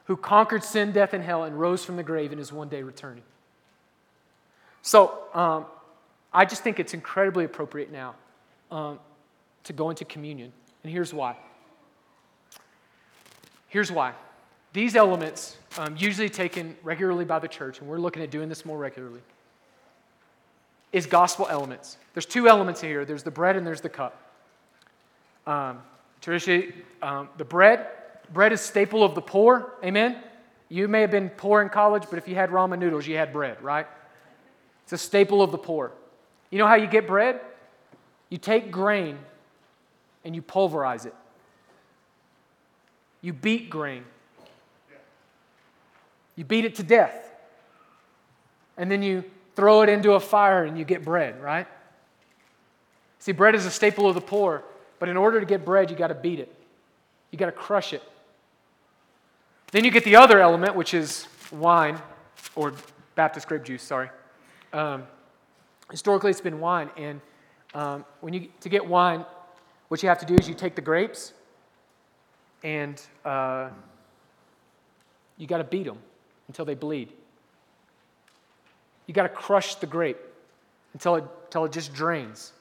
[0.05, 2.83] Who conquered sin, death, and hell and rose from the grave and is one day
[2.83, 3.23] returning.
[4.81, 5.65] So, um,
[6.31, 8.15] I just think it's incredibly appropriate now
[8.71, 8.99] um,
[9.65, 10.51] to go into communion.
[10.83, 11.35] And here's why.
[13.67, 14.13] Here's why.
[14.73, 18.65] These elements, um, usually taken regularly by the church, and we're looking at doing this
[18.65, 19.21] more regularly,
[20.91, 21.97] is gospel elements.
[22.13, 24.21] There's two elements here there's the bread and there's the cup.
[25.45, 25.81] Um,
[26.21, 27.87] traditionally, um, the bread,
[28.33, 29.73] bread is staple of the poor.
[29.83, 30.17] Amen?
[30.69, 33.33] You may have been poor in college, but if you had ramen noodles, you had
[33.33, 33.87] bread, right?
[34.83, 35.91] It's a staple of the poor.
[36.49, 37.41] You know how you get bread?
[38.29, 39.17] You take grain
[40.25, 41.13] and you pulverize it.
[43.21, 44.03] You beat grain.
[46.35, 47.31] You beat it to death.
[48.77, 49.23] And then you
[49.55, 51.67] throw it into a fire and you get bread, right?
[53.19, 54.63] See, bread is a staple of the poor,
[54.99, 56.53] but in order to get bread, you got to beat it.
[57.31, 58.03] You got to crush it.
[59.71, 62.01] Then you get the other element, which is wine,
[62.55, 62.73] or
[63.15, 64.09] Baptist grape juice, sorry.
[64.73, 65.03] Um,
[65.89, 66.89] historically, it's been wine.
[66.97, 67.21] And
[67.73, 69.25] um, when you, to get wine,
[69.87, 71.33] what you have to do is you take the grapes
[72.63, 73.69] and uh,
[75.37, 75.99] you got to beat them
[76.47, 77.11] until they bleed.
[79.05, 80.17] You got to crush the grape
[80.93, 82.53] until it, until it just drains.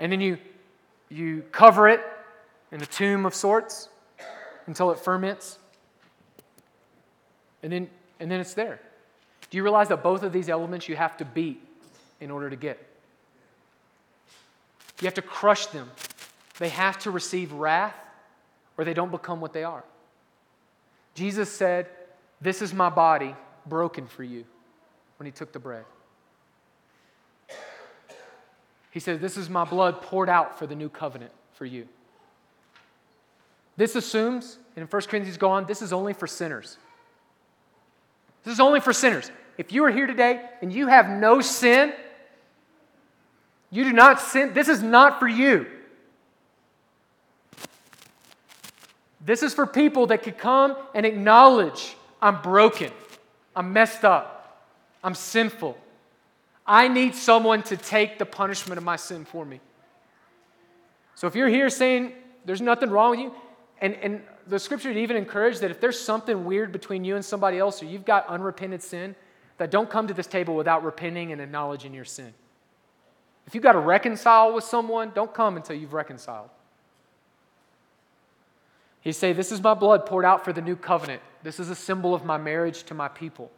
[0.00, 0.38] And then you,
[1.08, 2.00] you cover it
[2.70, 3.88] in a tomb of sorts
[4.66, 5.58] until it ferments.
[7.62, 7.88] And then,
[8.20, 8.80] and then it's there.
[9.50, 11.60] Do you realize that both of these elements you have to beat
[12.20, 12.87] in order to get?
[15.00, 15.90] You have to crush them.
[16.58, 17.94] They have to receive wrath
[18.76, 19.84] or they don't become what they are.
[21.14, 21.88] Jesus said,
[22.40, 23.34] This is my body
[23.66, 24.44] broken for you
[25.18, 25.84] when he took the bread.
[28.90, 31.86] He said, This is my blood poured out for the new covenant for you.
[33.76, 36.78] This assumes, and in 1 Corinthians go on, this is only for sinners.
[38.42, 39.30] This is only for sinners.
[39.56, 41.92] If you are here today and you have no sin,
[43.70, 44.54] you do not sin.
[44.54, 45.66] This is not for you.
[49.24, 52.90] This is for people that could come and acknowledge I'm broken,
[53.54, 54.66] I'm messed up,
[55.04, 55.76] I'm sinful.
[56.66, 59.60] I need someone to take the punishment of my sin for me.
[61.14, 62.12] So if you're here saying
[62.44, 63.32] there's nothing wrong with you,
[63.80, 67.58] and, and the scripture even encourage that if there's something weird between you and somebody
[67.58, 69.14] else, or you've got unrepented sin,
[69.56, 72.32] that don't come to this table without repenting and acknowledging your sin.
[73.48, 76.50] If you've got to reconcile with someone, don't come until you've reconciled.
[79.00, 81.22] He say, This is my blood poured out for the new covenant.
[81.42, 83.50] This is a symbol of my marriage to my people.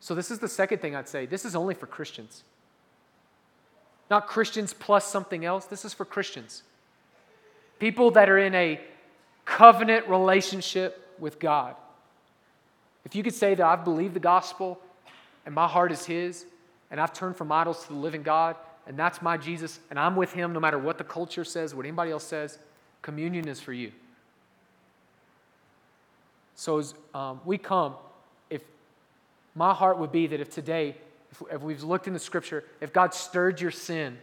[0.00, 1.26] So, this is the second thing I'd say.
[1.26, 2.42] This is only for Christians.
[4.10, 5.66] not Christians plus something else.
[5.66, 6.64] This is for Christians.
[7.78, 8.80] People that are in a
[9.44, 11.76] covenant relationship with God.
[13.04, 14.80] If you could say that I've believed the gospel
[15.46, 16.46] and my heart is His,
[16.90, 18.56] and I've turned from idols to the living God,
[18.88, 21.84] and that's my Jesus, and I'm with Him no matter what the culture says, what
[21.84, 22.58] anybody else says,
[23.02, 23.92] communion is for you.
[26.56, 27.94] So as um, we come,
[28.48, 28.62] if
[29.54, 30.96] my heart would be that if today,
[31.30, 34.16] if, if we've looked in the scripture, if God stirred your sin,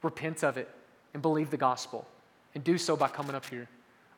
[0.00, 0.70] repent of it
[1.12, 2.06] and believe the gospel,
[2.54, 3.68] and do so by coming up here.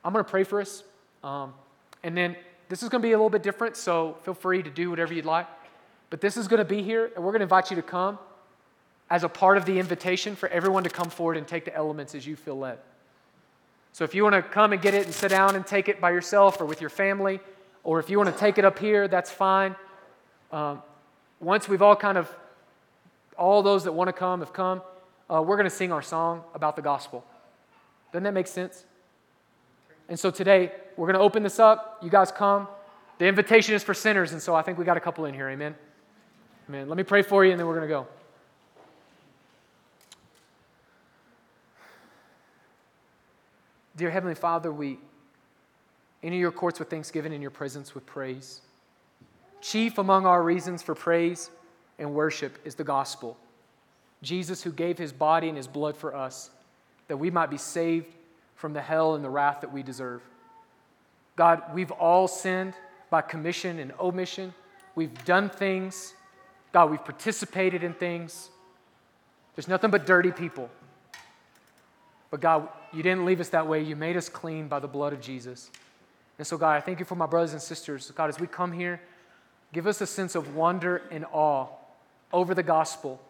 [0.05, 0.85] I'm going to pray for us,
[1.25, 1.55] um,
[2.03, 2.37] and then
[2.69, 5.15] this is going to be a little bit different, so feel free to do whatever
[5.15, 5.47] you'd like.
[6.11, 8.19] But this is going to be here, and we're going to invite you to come
[9.09, 12.15] as a part of the invitation for everyone to come forward and take the elements
[12.15, 12.79] as you feel led.
[13.93, 16.01] So if you want to come and get it and sit down and take it
[16.01, 17.41] by yourself or with your family,
[17.83, 19.77] or if you want to take it up here, that's fine.
[20.53, 20.83] Um,
[21.41, 22.31] once we've all kind of,
[23.39, 24.83] all those that want to come have come,
[25.33, 27.25] uh, we're going to sing our song about the gospel.
[28.13, 28.85] Doesn't that make sense?
[30.09, 31.99] And so today, we're going to open this up.
[32.03, 32.69] You guys come.
[33.19, 35.49] The invitation is for sinners, and so I think we got a couple in here.
[35.49, 35.75] Amen.
[36.69, 36.89] Amen.
[36.89, 38.07] Let me pray for you, and then we're going to go.
[43.97, 44.99] Dear Heavenly Father, we
[46.23, 48.61] enter your courts with thanksgiving and your presence with praise.
[49.63, 51.51] Chief among our reasons for praise
[51.99, 53.39] and worship is the gospel.
[54.23, 56.51] Jesus, who gave his body and his blood for us,
[57.09, 58.13] that we might be saved
[58.55, 60.21] from the hell and the wrath that we deserve.
[61.37, 62.75] God, we've all sinned
[63.09, 64.53] by commission and omission.
[64.95, 66.13] We've done things.
[66.73, 68.51] God, we've participated in things.
[69.55, 70.69] There's nothing but dirty people.
[72.31, 73.83] But God, you didn't leave us that way.
[73.83, 75.71] You made us clean by the blood of Jesus.
[76.39, 78.11] And so, God, I thank you for my brothers and sisters.
[78.15, 79.03] God, as we come here,
[79.73, 81.67] give us a sense of wonder and awe
[82.33, 83.21] over the gospel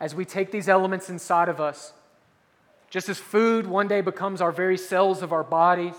[0.00, 1.92] as we take these elements inside of us.
[2.88, 5.94] Just as food one day becomes our very cells of our bodies,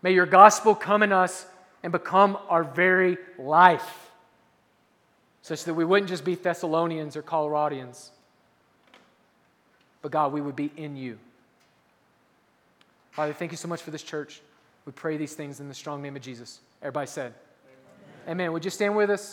[0.00, 1.46] may your gospel come in us
[1.82, 4.10] and become our very life,
[5.42, 8.10] such that we wouldn't just be Thessalonians or Coloradians,
[10.02, 11.18] but God, we would be in you.
[13.18, 14.42] Father, thank you so much for this church.
[14.84, 16.60] We pray these things in the strong name of Jesus.
[16.80, 17.34] Everybody said,
[18.24, 18.30] Amen.
[18.30, 18.52] Amen.
[18.52, 19.26] Would you stand with us?